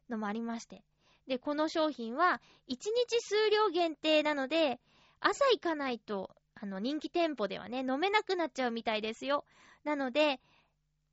[0.10, 0.84] のもありまして。
[1.28, 4.80] で、この商品は、1日数量限定なので、
[5.20, 9.46] 朝行かないと、あの、人気店舗ではね、飲めなくなっちゃうみたいですよ。
[9.84, 10.40] なので、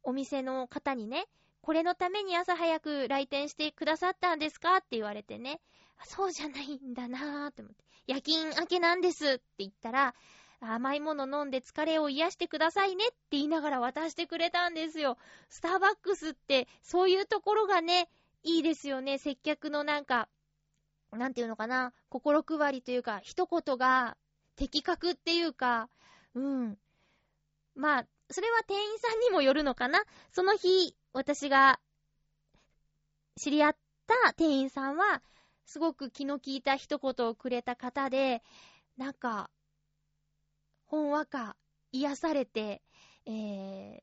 [0.02, 1.26] お店の方にね、
[1.60, 4.76] これのために朝早く来店してくださったんですか？
[4.78, 5.60] って言われてね、
[6.04, 10.14] そうじゃないんだなーって思って、夜勤明けなんですって言ったら、
[10.60, 15.18] 甘いもの飲んで疲れを癒してくださいねって言いながら渡してくれたんですよ。
[15.48, 18.08] スターバックスってそういうところがね、
[18.42, 19.18] いいですよね。
[19.18, 20.28] 接客のなんか、
[21.12, 24.16] なんていうのかな、心配りというか、一言が
[24.56, 25.88] 的確っていうか、
[26.34, 26.78] うん。
[27.74, 30.02] まあ、それは店員さんにもよるのかな
[30.32, 31.80] その日、私が
[33.36, 33.76] 知り合っ
[34.06, 35.22] た店員さんは、
[35.66, 38.42] すごく気の利いた一言をくれた方で、
[38.96, 39.50] なんか、
[40.86, 41.56] ほんわか
[41.92, 42.82] 癒されて、
[43.26, 44.02] えー、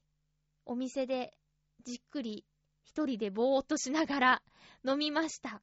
[0.66, 1.38] お店で
[1.84, 2.46] じっくり
[2.84, 4.42] 一人でぼーっとしながら
[4.86, 5.62] 飲みました。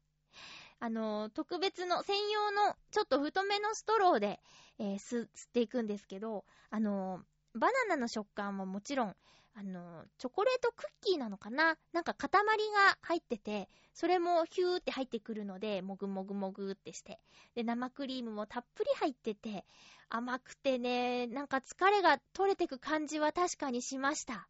[0.81, 4.41] あの、特別の専用のちょっと太めのストローで、
[4.79, 7.21] えー、吸っていくんですけど、あの、
[7.55, 9.17] バナナの食感ももちろん、
[9.55, 11.77] あの、チョコレートクッキーなのかな？
[11.93, 17.19] なんか塊が入ってて、それもヒューって入ってくるので、もぐもぐもぐってして。
[17.57, 19.65] で、生クリームもたっぷり入ってて、
[20.09, 24.49] 甘くてね、なんか疲れが取れてく感じは確かにしました。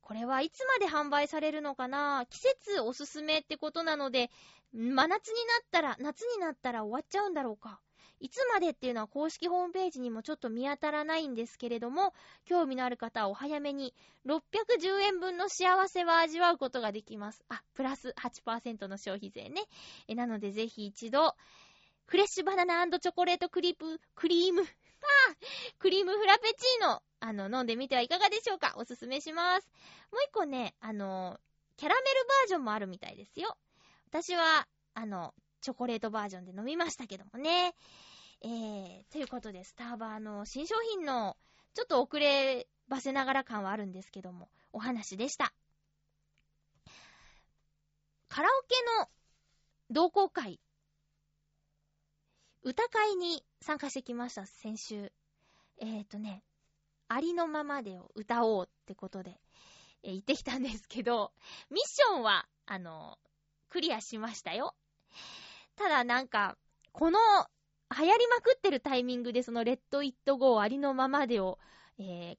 [0.00, 2.24] これはいつまで販売されるのかな？
[2.30, 4.30] 季節おすすめってことなので、
[4.72, 7.80] 真夏になったら、夏になったら終わっちゃうんだろうか。
[8.20, 12.12] いつまでっていうのは公式ホームページにもちょっと見当たらないんですけれども、
[12.44, 13.94] 興味のある方はお早めに
[14.26, 17.42] 610円分の幸せは味わうことができます。
[17.48, 19.62] あ、プラス8%の消費税ね。
[20.06, 21.34] えなのでぜひ一度、
[22.04, 24.64] フレッシュバナナチョコレートクリープ、クリーム、あ
[25.78, 29.68] クリームフラペチーノ、あの、飲んでみてはいかがでしょうかおすすめします。
[30.12, 31.38] もう一個ね、あの、
[31.76, 33.56] キャラメルバージョンもあるみたいですよ。
[34.08, 37.74] 私は、あの、チョコレートバージョンで飲みましたけどもね。
[38.42, 41.36] えー、ということで、スターバーの新商品の、
[41.74, 45.52] ちょっと遅ればせながら感はあるんですけども、お話でした。
[48.28, 49.08] カラオケの
[49.90, 50.60] 同好会、
[52.62, 55.12] 歌会に参加してきました、先週。
[55.78, 56.42] えっ、ー、とね、
[57.08, 59.38] ありのままでを歌おうってことで、
[60.02, 61.32] えー、行ってきたんですけど、
[61.70, 63.18] ミッションは、あの、
[63.68, 64.74] クリアしましたよ。
[65.76, 66.56] ただなんか、
[66.92, 67.18] この
[67.98, 71.58] 流行りまくってるタイミングでそのレッド・イット・ゴーありのままでを、
[71.98, 72.36] えー、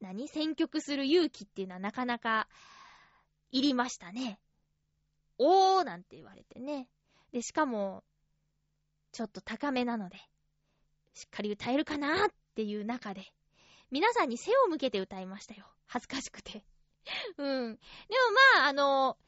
[0.00, 0.28] 何？
[0.28, 2.48] 選曲する勇気っていうのはなかなか
[3.50, 4.38] いりましたね。
[5.38, 6.88] おーなんて言われてね。
[7.32, 8.02] で、しかも、
[9.12, 10.16] ちょっと高めなので、
[11.14, 13.32] しっかり歌えるかなーっていう中で、
[13.90, 15.66] 皆さんに背を向けて歌いましたよ。
[15.86, 16.64] 恥ずかしくて。
[17.38, 17.76] うん。
[17.76, 17.78] でも
[18.56, 19.18] まあ、あの、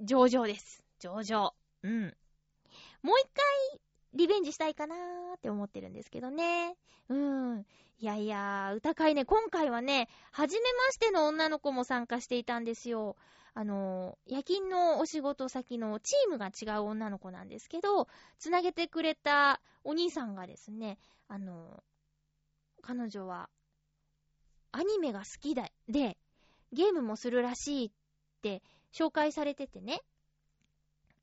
[0.00, 0.82] 上々です。
[0.98, 1.54] 上々。
[1.82, 2.16] うん。
[3.02, 3.80] もう一回、
[4.14, 6.76] リベンジしたいかなーって思ってるんですけどね。
[7.08, 7.66] うん。
[7.98, 13.16] いやいやー、歌会ね、今回はね、初めましての女の子も参加していたんですよ。
[13.52, 20.98] あのー、夜勤のお仕事先のチームが違う女の子なんですけど、つなげてくれたお兄さんがですね、
[21.28, 23.48] あのー、彼女は、
[24.72, 26.16] アニメが好きだ、で、
[26.72, 27.90] ゲームもするらしいっ
[28.42, 30.00] て紹介されててね。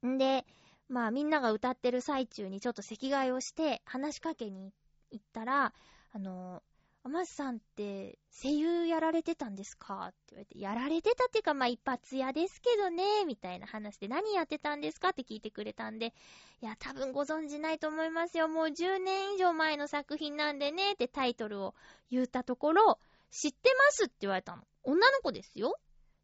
[0.05, 0.45] んで、
[0.89, 4.73] まあみんなが歌ってる最中にちょっと席替えをして話しかけに
[5.11, 5.73] 行ったら、
[6.13, 6.63] あの、
[7.03, 10.07] 天津さんって声優やられてたんですか？
[10.11, 15.09] って言われて、やられてたっていうかまあ一発屋ですけどね、みたいな話で何やってたんですか？
[15.09, 16.13] って聞いてくれたんで、
[16.61, 18.49] いや多分ご存知ないと思いますよ。
[18.49, 21.75] もう10年以上前の作品なんでねってタイトルを
[22.11, 22.99] 言ったところ、
[23.31, 24.05] 知ってます？
[24.05, 24.63] って言われたの。
[24.83, 25.77] 女の子ですよ。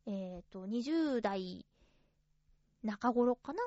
[0.06, 1.66] えっ、ー、と、20代
[2.84, 3.64] 中頃かな？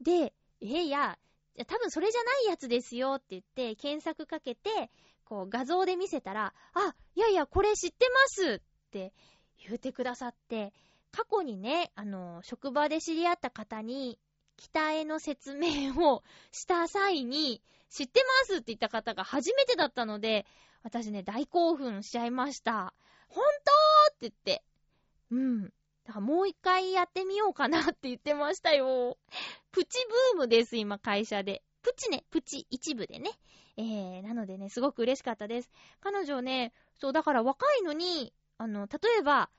[0.00, 1.18] で、えー、いや、
[1.66, 4.90] 多分それじゃないやつですよって言って、検索かけて、
[5.24, 9.12] こう画像で見せたら、あ、いやいや、これ知ってますって
[9.66, 10.72] 言うてくださって、
[11.10, 14.18] 過去にね、あの、職場で知り合った方に、
[14.56, 16.22] 北への説明を
[16.52, 20.46] した際に、知ってますって言った方が初めてだったので、
[20.82, 22.94] 私ね、大興奮しちゃいました。
[23.28, 23.44] 本
[24.10, 24.62] 当って言って。
[25.30, 25.72] うん。
[26.08, 29.18] だからもう一回やってみようかなって言ってましたよ。
[29.72, 29.98] プチ
[30.32, 31.62] ブームです、今会社で。
[31.82, 33.30] プチね、プチ一部でね。
[33.76, 35.70] えー、なのでね、すごく嬉しかったです。
[36.00, 39.50] 彼女ね、そう、だから若いのに、あの、例えば、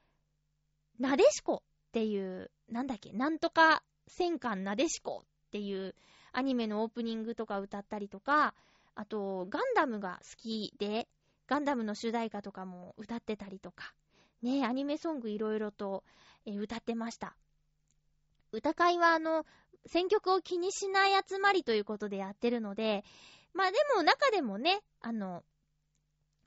[0.97, 5.93] なでしこっていう、なんだっけ、なんとか戦艦なでしこっていう
[6.31, 8.55] アニメのオープニングとか歌ったりとか、
[8.95, 11.07] あと、ガンダムが好きで、
[11.45, 13.93] ガンダムの主題歌とかも歌ってたりとか、
[14.41, 16.03] ね、アニメソングいろいろと、
[16.45, 17.35] えー、歌ってました。
[18.51, 19.45] 歌会はあの、
[19.85, 23.03] 選曲を気にしない集まりということでやってるので、
[23.53, 25.43] まあでも中でもね、あの、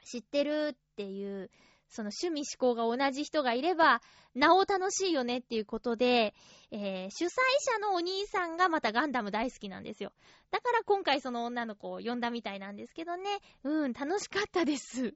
[0.05, 1.51] 知ってるっていう、
[1.88, 4.01] その趣味思考が同じ人がいれば、
[4.34, 6.34] なお楽しいよねっていうことで、
[6.70, 7.28] えー、主催
[7.74, 10.12] 者のお兄さんがまたガンダム大好きなんですよ。
[10.51, 13.40] だから今回その女の子を呼んだみたいなんですけどね。
[13.62, 15.14] うん、楽しかったです。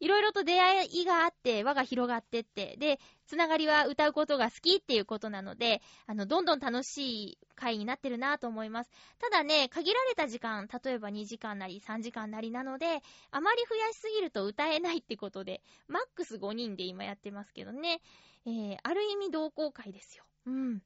[0.00, 8.90] いろいろと出会いがあって、輪が広がってって、で、つながりは歌うことが好きっていうことなので、あの、どんどん楽しい回になってるなと思います。
[9.18, 18.00] ただね、限られた時間、例えば2時間なり3時間なりなので、あまり増やしすぎると歌えないってことで、マックス5人で今やってますけどね、
[18.46, 20.24] えー、ある意味同好会ですよ。
[20.46, 20.82] うん。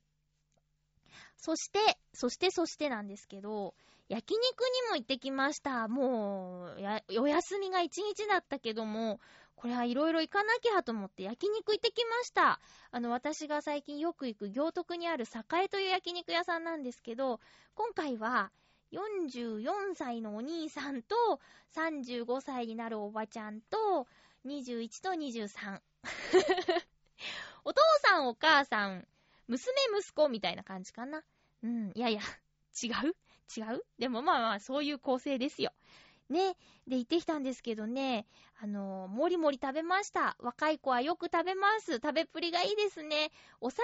[1.39, 1.79] そして、
[2.13, 3.75] そしてそしてなんですけど、
[4.09, 5.87] 焼肉にも行ってきました。
[5.89, 9.21] もう、お休みが一日だったけども、
[9.55, 12.61] これはいろいろ行かなきゃと思って焼肉行ってきました。
[12.91, 17.41] あの、私が最近よく行く行徳にある栄という焼肉屋さんなんですけど、
[17.75, 18.51] 今回は
[18.93, 21.15] 44歳のお兄さんと、
[21.75, 24.07] 35歳になるおばちゃんと、
[24.47, 25.81] 21と23。
[27.65, 29.07] お父さんお母さん、
[29.49, 31.23] 娘息子みたいな感じかな。
[31.63, 32.21] うん、いやいや、
[32.83, 33.17] 違う？
[33.57, 33.83] 違う？
[33.99, 35.73] でもまあまあ、そういう構成ですよ。
[36.29, 36.57] ね。
[36.87, 38.27] で、行ってきたんですけどね、
[38.61, 40.37] あのー、もりもり食べました。
[40.39, 41.95] 若い子はよく食べます。
[41.95, 43.31] 食べっぷりがいいですね。
[43.61, 43.83] お酒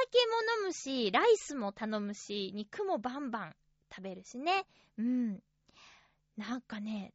[0.58, 3.56] も飲むし、ライスも頼むし、肉もバンバン
[3.90, 4.66] 食べるしね。
[4.98, 5.42] うん。
[6.36, 7.14] なんかね、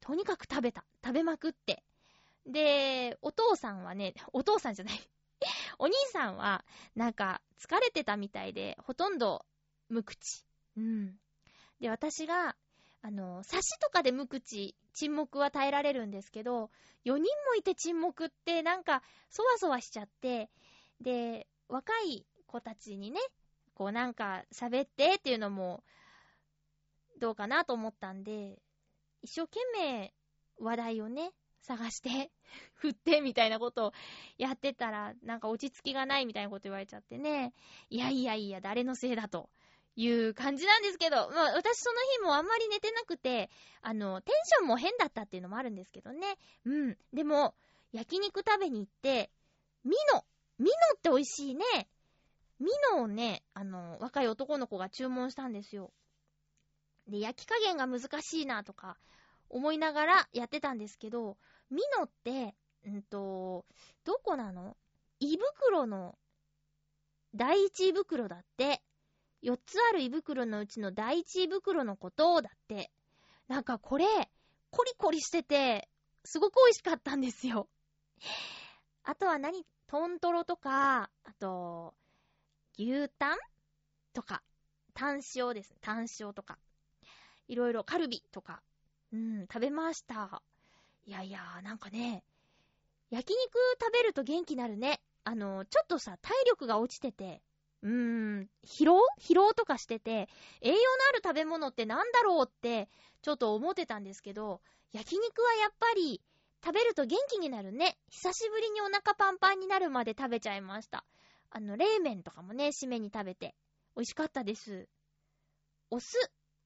[0.00, 0.84] とにかく食べた。
[1.04, 1.82] 食べまくって。
[2.46, 5.10] で、お父さんはね、お父さんじゃない
[5.78, 6.64] お兄さんは、
[6.94, 9.44] なんか、疲れてたみたいで、ほとんど、
[9.88, 10.44] 無口。
[10.76, 11.16] うん。
[11.80, 12.56] で、私が、
[13.02, 16.70] あの、差しとかで無口、沈黙は耐えられるんですけど、
[17.04, 20.50] 4人もいて沈黙って、なんか、そわそわしちゃって、
[21.00, 23.20] で、若い子たちにね、
[23.74, 25.82] こうなんか喋ってっていうのも、
[27.20, 28.58] どうかなと思ったんで、
[29.22, 30.14] 一生懸命
[30.58, 31.32] 話題をね、
[31.64, 32.30] 探して、
[32.74, 33.92] 振って、みたいなことを
[34.38, 37.52] やってたら、なんか落ち着きがないみたいなこと言われちゃってね。
[37.90, 39.50] いやいやいや、誰のせいだと。
[39.96, 43.48] いう感じなんですけど、まあ私その日もあんまり寝てなくて、
[43.80, 46.36] あの、テンションも変だったっていうのもあるんですけどね。
[46.64, 46.98] うん。
[47.12, 47.54] でも、
[47.92, 49.30] 焼肉食べに行って、
[49.84, 50.24] ミノ
[50.58, 51.64] ミノって美味しいね。
[52.58, 55.92] ミノをね、あの、若い男の子が注文したんですよ。
[57.06, 58.96] で、焼き加減が難しいなとか
[59.48, 61.36] 思いながらやってたんですけど、
[61.74, 62.54] ミノって、
[62.88, 63.66] んと、
[64.04, 64.76] どこなの？
[65.20, 66.16] 胃袋の
[67.34, 68.82] 第一胃袋だって。
[69.42, 72.90] 4つある胃袋のうちの第一胃袋のことだって。
[73.48, 74.06] なんかこれ、
[74.70, 75.88] コリコリしてて、
[76.24, 77.68] すごく美味しかったんですよ。
[79.02, 79.66] あとは何？
[79.86, 81.94] トントロとか、あと、
[82.78, 83.38] 牛タン
[84.14, 84.42] とか、
[84.94, 85.76] タン塩ですね。
[85.82, 86.58] タン塩とか。
[87.46, 88.62] いろいろカルビとか、
[89.12, 90.42] うん、食べました。
[91.06, 92.24] いやいや、なんかね、
[93.10, 95.00] 焼肉食べると元気になるね。
[95.24, 97.42] あの、ちょっとさ、体力が落ちてて、
[97.82, 99.00] うーん、疲労？
[99.20, 100.28] 疲労とかしてて、
[100.62, 100.80] 栄養の
[101.10, 102.88] ある食べ物ってなんだろうって、
[103.20, 106.22] ちょっと思ってたんですけど、焼肉はやっぱり、
[106.64, 107.98] 食べると元気になるね。
[108.08, 111.04] 久しぶりにお腹パンパンになるまで食べちゃいました。
[111.50, 113.54] あの、冷麺とかもね、締めに食べて、
[113.94, 114.88] 美味しかったです。
[115.90, 116.16] お酢、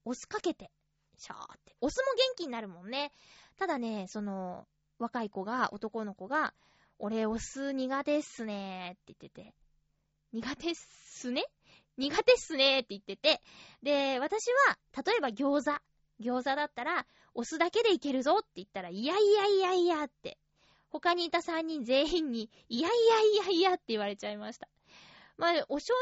[0.05, 0.71] お酢かけて、
[1.19, 1.75] シャーって。
[1.81, 3.11] お酢も元気になるもんね。
[3.57, 4.67] ただね、その、
[4.97, 6.53] 若い子が、男の子が、
[6.97, 9.53] 俺お酢苦手っすねーって言ってて。
[10.33, 11.45] 苦手っすね？
[11.97, 13.41] 苦手っすねーって言ってて。
[13.83, 15.79] で、私は、例えば餃子。
[16.21, 20.37] 餃子だったら、お酢だけでいけるぞって言ったら、いやいやいやいやって。
[20.89, 24.67] 他にいた3人全員に、いやいやいやいやって言われちゃいました。
[25.37, 25.97] まあ、お醤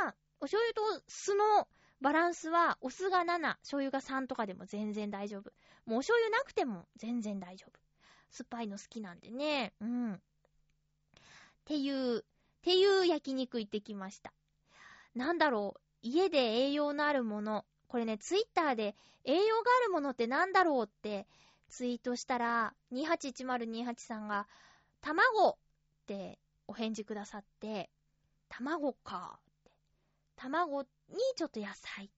[0.00, 1.68] 油は、お醤油と酢の
[2.00, 5.52] バランスは、お酢が7、醤油が3とかでも全然大丈夫。
[5.84, 7.78] もうお醤油なくても全然大丈夫。
[8.30, 9.72] 酸っぱいの好きなんでね。
[9.80, 10.12] うん。
[10.14, 10.18] っ
[11.64, 12.22] ていう、っ
[12.62, 14.32] ていう焼肉行ってきました。
[15.14, 17.64] なんだろう、家で栄養のあるもの。
[17.88, 18.94] これね、ツイッターで
[19.24, 21.26] 栄養があるものってなんだろうって
[21.68, 24.46] ツイートしたら、281028さんが、
[25.00, 25.56] 卵っ
[26.06, 27.90] てお返事くださって、
[28.48, 29.70] 卵かって。
[30.36, 32.10] 卵ってにちょっと野菜。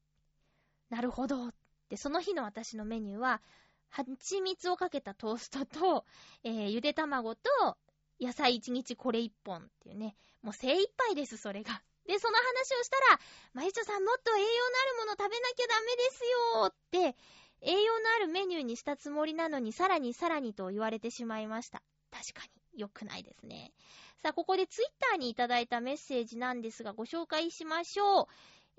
[0.89, 1.51] なるほど。
[1.89, 3.43] で、その日の私のメニューは、
[3.89, 6.05] 蜂蜜をかけたトーストと、
[6.45, 7.41] えー、ゆで卵と、
[8.21, 10.17] 野菜一日これ一本っていうね。
[10.43, 11.83] もう精一杯です、それが。
[12.07, 13.21] で、その話をしたら、
[13.53, 16.25] まゆちょさんもっと栄養のあるもの食べなきゃダメです
[16.55, 17.17] よって、
[17.63, 21.83] 栄養のあるメニューにしたつもりなのに、さらにさらにと言われてしまいました。
[22.11, 22.61] 確かに。
[22.77, 23.73] 良くないですね。
[24.23, 28.27] さあ、ここでツイッターにいただいたメッセージなんですが、ご紹介しましょう。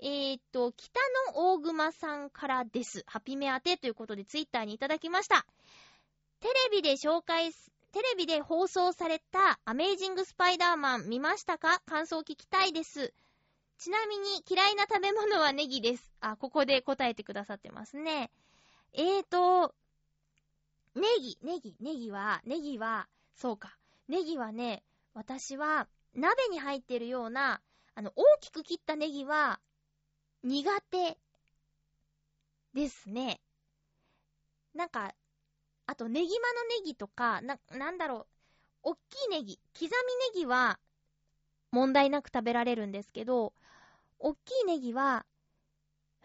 [0.04, 0.98] えー、っと、北
[1.30, 3.04] の大熊さんからです。
[3.06, 5.46] ハピメ当てということでツイッターにいただきました。
[6.40, 7.52] テレビで紹介、
[7.92, 11.80] テレビで放送されたアメイジングスパイダーマン見ましたか？
[11.86, 13.14] 感想聞きたいです。
[13.78, 16.12] ちなみに嫌いな食べ物はネギです。
[16.20, 18.32] あ、ここで答えてくださってますね。
[18.94, 19.72] えーと、
[20.96, 23.76] ネギ、ネギ、ネギは、ネギは、そうか。
[24.08, 24.82] ネギはね、
[25.14, 27.60] 私は、鍋に入ってるような、
[27.94, 29.60] あの、大きく切ったネギは、
[30.42, 31.18] 苦手
[32.74, 33.40] ですね。
[34.74, 35.14] なんか、
[35.86, 38.26] あと、ネギマのネギとか、な、なんだろ
[38.84, 39.88] う、おっきいネギ、刻み
[40.34, 40.80] ネギは、
[41.70, 43.52] 問題なく食べられるんですけど、
[44.18, 45.26] おっきいネギは、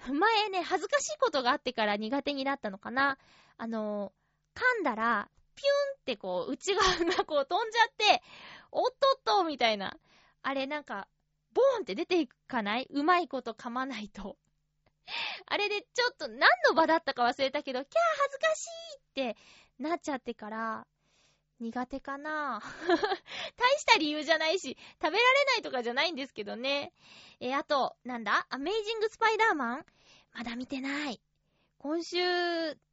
[0.08, 3.18] 前ね、恥ずかしいことがあってから苦手になったのかな。
[3.58, 4.14] あの、
[4.56, 6.88] 噛んだら、ピュンってこう、内側
[7.18, 8.24] がこう飛んじゃって、
[8.72, 9.98] おっとっとみたいな。
[10.44, 11.08] あれなんか、
[11.58, 12.88] ボーンって出ていかない？
[12.92, 14.38] うまいこと噛まないと。
[15.48, 19.38] あれでちょっと何の場だったか忘れたけど、キャー恥ずかしいって
[19.80, 20.88] なっちゃってから、
[21.60, 22.62] 苦手かな
[23.58, 26.94] 大した理由じゃないし、食べられないとかじゃないんですけどね。
[27.40, 28.46] えー、あと、なんだ？
[28.50, 29.86] アメイジングスパイダーマン？
[30.34, 31.20] まだ見てない。
[31.80, 32.18] 今週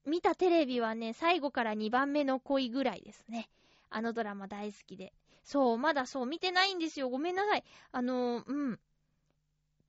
[0.06, 3.50] 見たテレビはね、最後から2番目の恋ぐらいですね。
[3.90, 5.12] あのドラマ大好きで。
[5.44, 7.10] そう、まだそう見てないんですよ。
[7.10, 7.64] ごめんなさい。
[7.92, 8.80] あの、うん。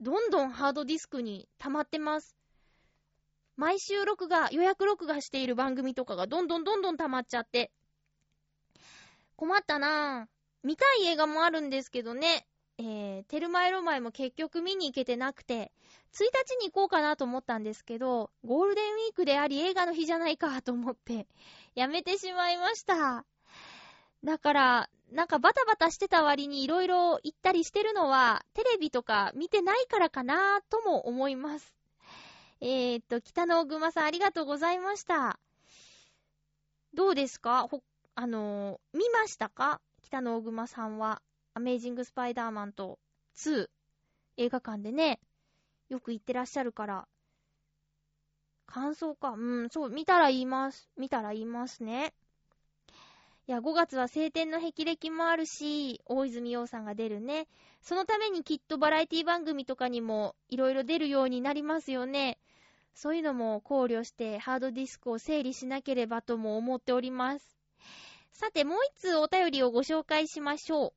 [0.00, 2.36] どんどんハードディスクに溜まってます。
[3.56, 7.72] 毎週録画、予約録画している番組とかがどんどんどんどん溜まっちゃって。
[9.36, 10.36] 困ったなぁ。
[10.62, 12.46] 見たい映画もあるんですけどね。
[12.78, 15.72] えー、テルマエロマエも結局見に行けてなくて、
[16.12, 21.26] 1日に行こうかなと思ったんですけど、ゴールデンウィークであり映画の日じゃないかと思って、
[21.74, 23.24] やめてしまいました。
[24.22, 31.74] だから、なんかバタバタしてた割に色々行ったりしてるのは、テレビとか見てないからかなとも思います。
[32.60, 35.38] えー、っと、北野ぐまさんありがとうございました。
[36.94, 37.68] どうですか？
[37.70, 37.82] ほ
[38.14, 39.80] あのー、見ましたか？
[40.02, 41.22] 北の大熊さんは、
[41.54, 42.98] アメイジングスパイダーマンと
[43.36, 43.68] 2、
[44.38, 45.20] 映画館でね、
[45.88, 47.08] よく行ってらっしゃるから、
[48.66, 49.30] 感想か。
[49.30, 49.36] う
[49.66, 50.88] ん、そう、見たら言います。
[50.96, 52.12] 見たら言いますね。
[53.48, 57.46] いや、5月は晴天の霹靂もあるし、大泉洋さんが出るね。
[57.80, 62.40] そのためにきっとバラエティ番組とかにもいろいろ出るようになりますよね。
[62.94, 67.56] そういうのも考慮してハードディスクを整理しなければとも思っております。
[68.32, 70.92] さて、もう一通お便りをご紹介しましょう。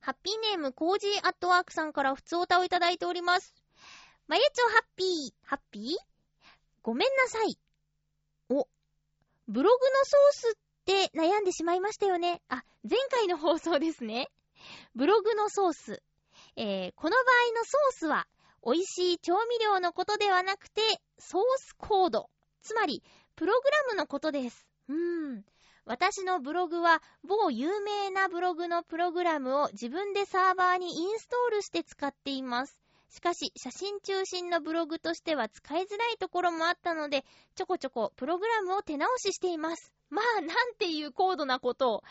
[0.00, 3.54] ハッピーネーム、コージーアットワークさんからふつおたをいただいております。
[4.26, 5.96] まゆちょハッピー、ハッピー？
[6.82, 7.56] ごめんなさい。
[8.48, 8.66] お、
[9.46, 12.40] ブログのソースって悩んでしまいましたよね。
[12.48, 14.28] あ、前回の放送ですね。
[14.94, 16.02] ブログのソース。
[16.56, 18.26] えー、この場合のソースは、
[18.64, 20.82] 美味しい調味料のことではなくて、
[21.18, 22.30] ソースコード。
[22.62, 23.02] つまり、
[23.34, 24.66] プログラムのことです。
[24.88, 25.44] うーん。
[25.84, 32.81] 私のブログは某有名なブログのプログラムを自分でサーバーにインストールして使っています。
[33.12, 39.92] しかし、写真中心のブログとしては使いづらいところもあったので、ちょこちょこプログラムを手直ししています。
[40.08, 42.02] まあ、なんていう高度なことを。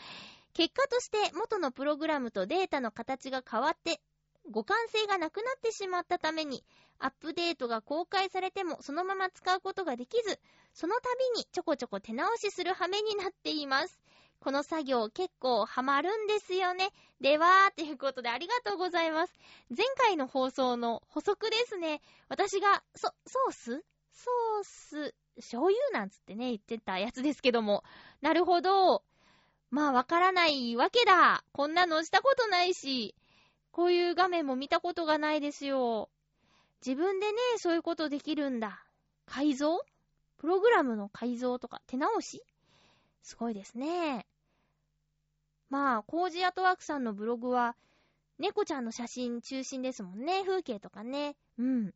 [0.54, 4.00] 結果として元のプログラムとデータの形が変わって
[4.46, 6.64] 互換性がなくなってしまったために、
[7.00, 10.38] アップデートが公開されてもそのまま使うことができず、
[10.72, 14.00] その度にちょこちょこ手直しする羽目になっています。
[14.42, 16.90] この作業結構ハマるんですよね。
[17.20, 19.32] では、ということでありがとうございます。
[19.70, 22.00] 前回の放送の補足ですね。
[22.28, 23.84] 私が、そ、ソース？
[24.12, 27.84] ソース、醤油なんつってね、言ってたやつですけども。
[28.20, 29.04] なるほど。
[29.70, 31.44] まあ、わからないわけだ。
[31.52, 33.14] こんなのしたことないし。
[33.70, 36.10] こういう画面も見たことがないですよ。
[36.84, 38.84] 自分でね、そういうことできるんだ。
[39.24, 39.80] 改造？
[40.36, 42.42] プログラムの改造とか手直し？
[43.22, 44.26] すごいですね。
[45.72, 47.76] まあ、コージアトワークさんのブログは、
[48.38, 50.42] 猫ちゃんの写真中心ですもんね。
[50.44, 51.34] 風景とかね。
[51.58, 51.94] うん。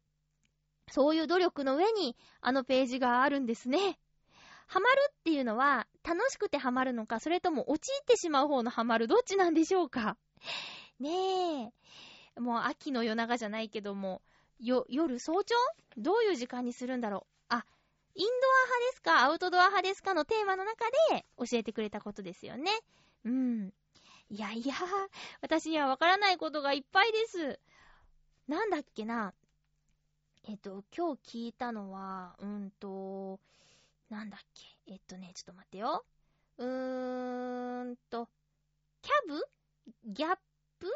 [0.91, 3.99] そういう努力の上に、あのページがあるんですね。
[4.67, 10.17] ハマるっていうのは、楽しくてハマるのか、それとも陥ってしまう方のハマる、どっちなんでしょうか
[10.99, 11.71] ね
[12.37, 12.41] え。
[12.41, 14.23] もう秋の夜長じゃないけども、
[14.59, 15.55] よ、夜、早朝？
[15.99, 17.55] どういう時間にするんだろう？
[17.55, 17.67] あ、
[18.15, 19.25] インドア派ですか？
[19.25, 20.15] アウトドア派ですか？
[20.15, 22.71] のテーマの中で教えてくれたことですよね。
[23.27, 23.75] うん。
[24.31, 24.75] いやいや、
[25.41, 27.61] 私にはわからないことがいっぱいです。
[28.47, 29.35] なんだっけな。
[30.49, 33.41] えっと、今日聞いたのは、うんと、
[34.09, 34.41] なんだっ
[34.87, 34.93] け。
[34.93, 36.05] えっとね、ちょっと待ってよ。
[36.59, 38.29] うーんと、
[39.03, 39.43] キャブ？
[40.05, 40.39] ギャッ
[40.79, 40.87] プ？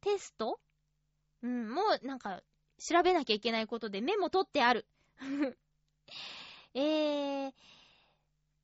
[0.00, 0.60] テスト？
[1.42, 2.40] うん、もうなんか、
[2.78, 4.86] 調べなきゃいけないことでメモ取ってある。
[6.74, 7.52] えー、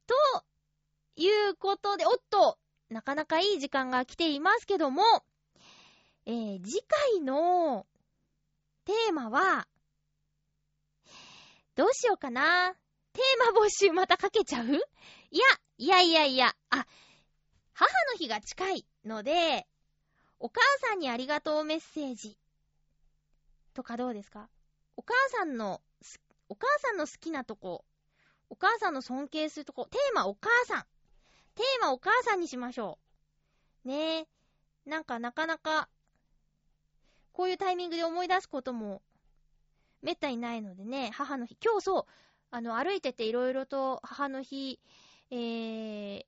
[0.06, 0.44] と
[1.16, 2.58] いうことで、おっと、
[2.90, 5.02] なかなかいい時間が来ていますけども、
[6.26, 6.82] えー、次
[7.14, 7.86] 回の
[8.84, 9.66] テーマは、
[11.74, 12.74] どうしようかな。
[13.12, 14.66] テーマ募集またかけちゃう？
[14.66, 14.80] いや、
[15.76, 16.86] いやいやいや、あ、
[17.74, 19.66] 母の日が近いので、
[20.40, 22.38] お母さんにありがとうメッセージ。
[23.74, 24.48] とかどうですか？
[24.96, 25.80] お母さんの、
[26.48, 27.84] お母さんの好きなとこ、
[28.50, 30.84] お母さんの尊敬するとこ、テーマお母さん。
[31.58, 33.00] テーマお母さんにしましょ
[33.84, 33.88] う。
[33.88, 34.28] ねえ。
[34.86, 35.88] なんかなかなか、
[37.32, 39.02] こういうタイミングで思い出すことも、
[40.00, 41.56] めったにないのでね、母の日。
[41.60, 42.04] 今日そう、
[42.52, 44.78] あの、歩いてていろいろと母の日、
[45.32, 46.24] えー、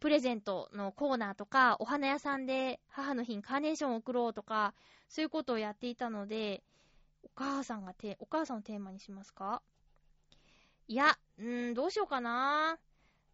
[0.00, 4.74] プレゼントのコーナーとか、お花屋さんで母の日にカーネーションを送ろうとか、
[5.08, 6.62] そういうことをやっていたので、
[7.22, 9.62] お母さんがて、お母さんをテーマにしますか？
[10.88, 12.78] いや、うーん、どうしようかな。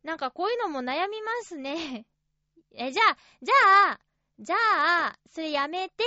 [0.04, 2.06] なんかこういうのも悩みますね。
[2.76, 4.00] え、じゃあ、じゃあ、
[4.38, 4.56] じゃ
[5.06, 6.04] あ、それやめて、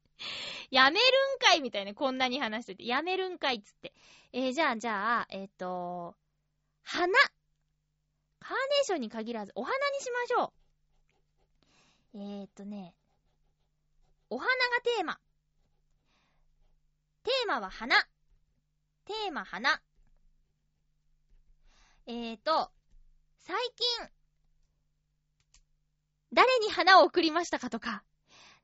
[0.70, 2.86] やめるんかいみたいな、こんなに話してて。
[2.86, 3.92] やめるんかいっつって。
[4.32, 6.16] えー、じゃあ、じゃあ、えっ、ー、と、
[6.82, 7.12] 花。
[8.40, 10.52] カーネーションに限らず、お花にしましょ
[12.14, 12.18] う。
[12.18, 12.94] えー、っとね、
[14.30, 15.20] お花がテーマ。
[17.22, 17.96] テーマは花。
[19.04, 19.80] テーマ花。
[22.06, 22.70] えーと、
[23.46, 24.08] 最近、
[26.32, 28.02] 誰に花を贈りましたかとか、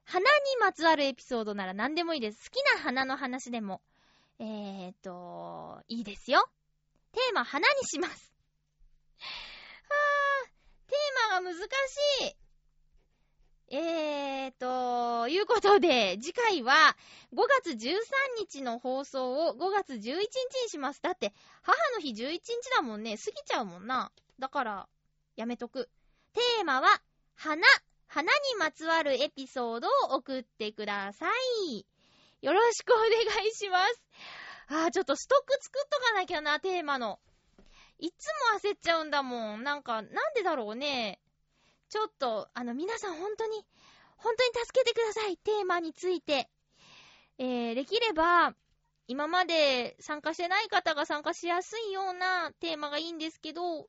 [0.04, 0.26] 花に
[0.58, 2.50] まつわるエピソードなら何でもいいです。
[2.50, 3.82] 好きな花の話でも、
[4.38, 6.48] えーと、いいですよ。
[7.12, 8.32] テーマ花にします。
[9.18, 10.50] はぁ、
[10.88, 12.34] テーマが難し
[13.68, 13.76] い。
[13.76, 16.96] えーと、いうことで、次回は
[17.34, 17.98] 5月13
[18.38, 20.24] 日の放送を5月11日に
[20.70, 21.02] します。
[21.02, 23.18] だって、母の日11日だもんね。
[23.18, 24.10] 過ぎちゃうもんな。
[24.40, 24.88] だから、
[25.36, 25.88] やめとく。
[26.32, 26.88] テーマは、
[27.36, 27.62] 花。
[28.06, 31.30] 花にまつわるエピソードを送ってくださ
[31.68, 31.86] い。
[32.42, 33.08] よろしくお願
[33.46, 34.02] いします。
[34.66, 37.20] あー、ちょっとストック作っとかなきゃな、テーマの。
[37.98, 39.62] いつも焦っちゃうんだもん。
[39.62, 41.20] なんか、なんでだろうね。
[41.90, 43.66] ちょっと、あの、皆さん本当に、
[44.16, 45.36] 本当に助けてください。
[45.36, 46.48] テーマについて。
[47.38, 48.54] えー、できれば、
[49.06, 53.88] 今まで参加してない方が参加しやすいようなテーマがいいんですけど、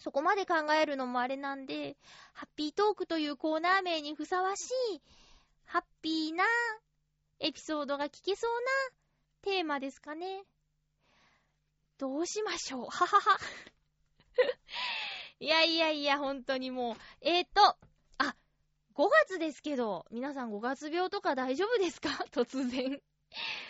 [0.00, 1.96] そこまで考えるのもあれなんで、
[2.32, 5.02] ハッピートークというコーナー名にふさわしい、
[5.64, 6.44] ハッピーな
[7.40, 8.50] エピソードが聞けそう
[8.90, 8.96] な
[9.42, 10.44] テーマですかね。
[11.98, 13.38] どうしましょうははは。
[15.40, 16.96] いやいやいや、本当にもう。
[17.20, 17.76] えーと、
[18.18, 18.36] あ、
[18.94, 22.08] 5月ですけど、皆さん5月病とか大丈夫ですか？
[22.32, 23.00] 突然。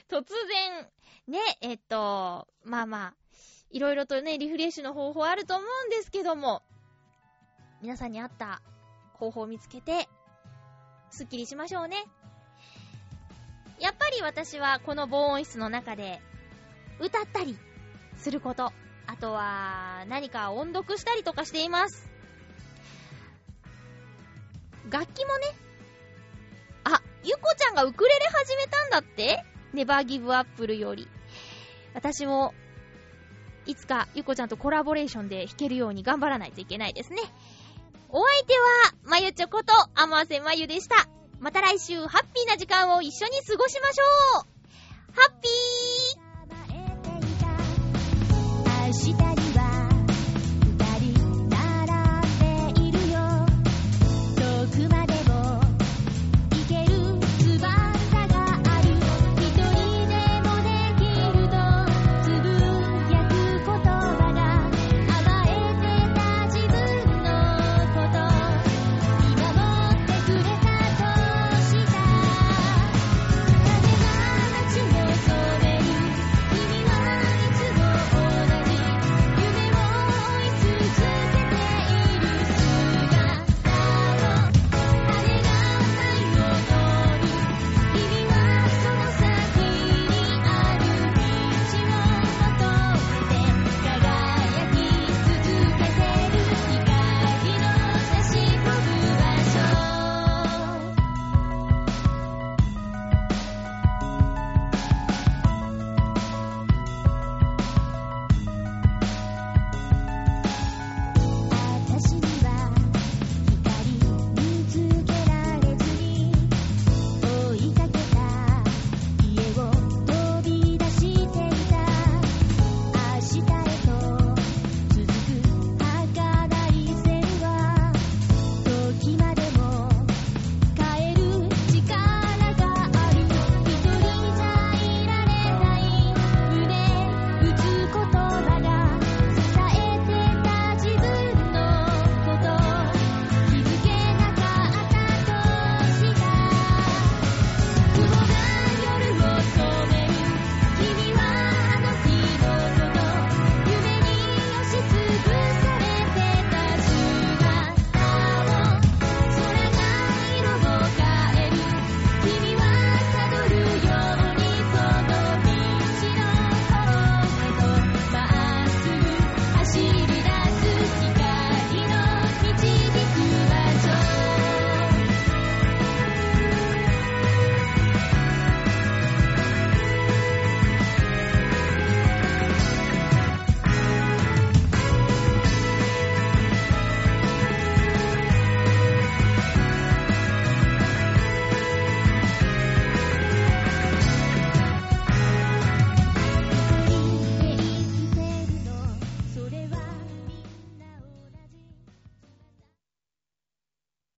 [0.09, 0.93] 突然。
[1.27, 3.15] ね、えっと、まあまあ、
[3.75, 6.63] いろいろとね、リフレッシュの方法あると思うんですけども、
[7.83, 8.63] 皆さんに合った
[9.15, 10.09] 方法を見つけて、
[11.11, 12.05] スッキリしましょうね。
[13.81, 16.21] やっぱり私はこの防音室の中で、
[17.01, 17.59] 歌ったり
[18.17, 18.73] すること、
[19.09, 22.09] あとは、何か音読したりとかしています。
[24.89, 25.47] 楽器もね、
[26.85, 29.45] あ、ゆこちゃんがウクレレ始めたんだって？
[29.73, 31.09] ネバーギブアップルより。
[31.93, 32.55] 私も、
[33.67, 37.19] いつかゆこちゃんとコラボレーションで弾けるように頑張らないといけないですね。
[38.11, 41.09] お相手は、まゆちょこと、あませまゆでした。
[41.41, 44.47] また来週、ハッピーな時間を一緒に過ごしましょう
[45.15, 49.34] ハッピー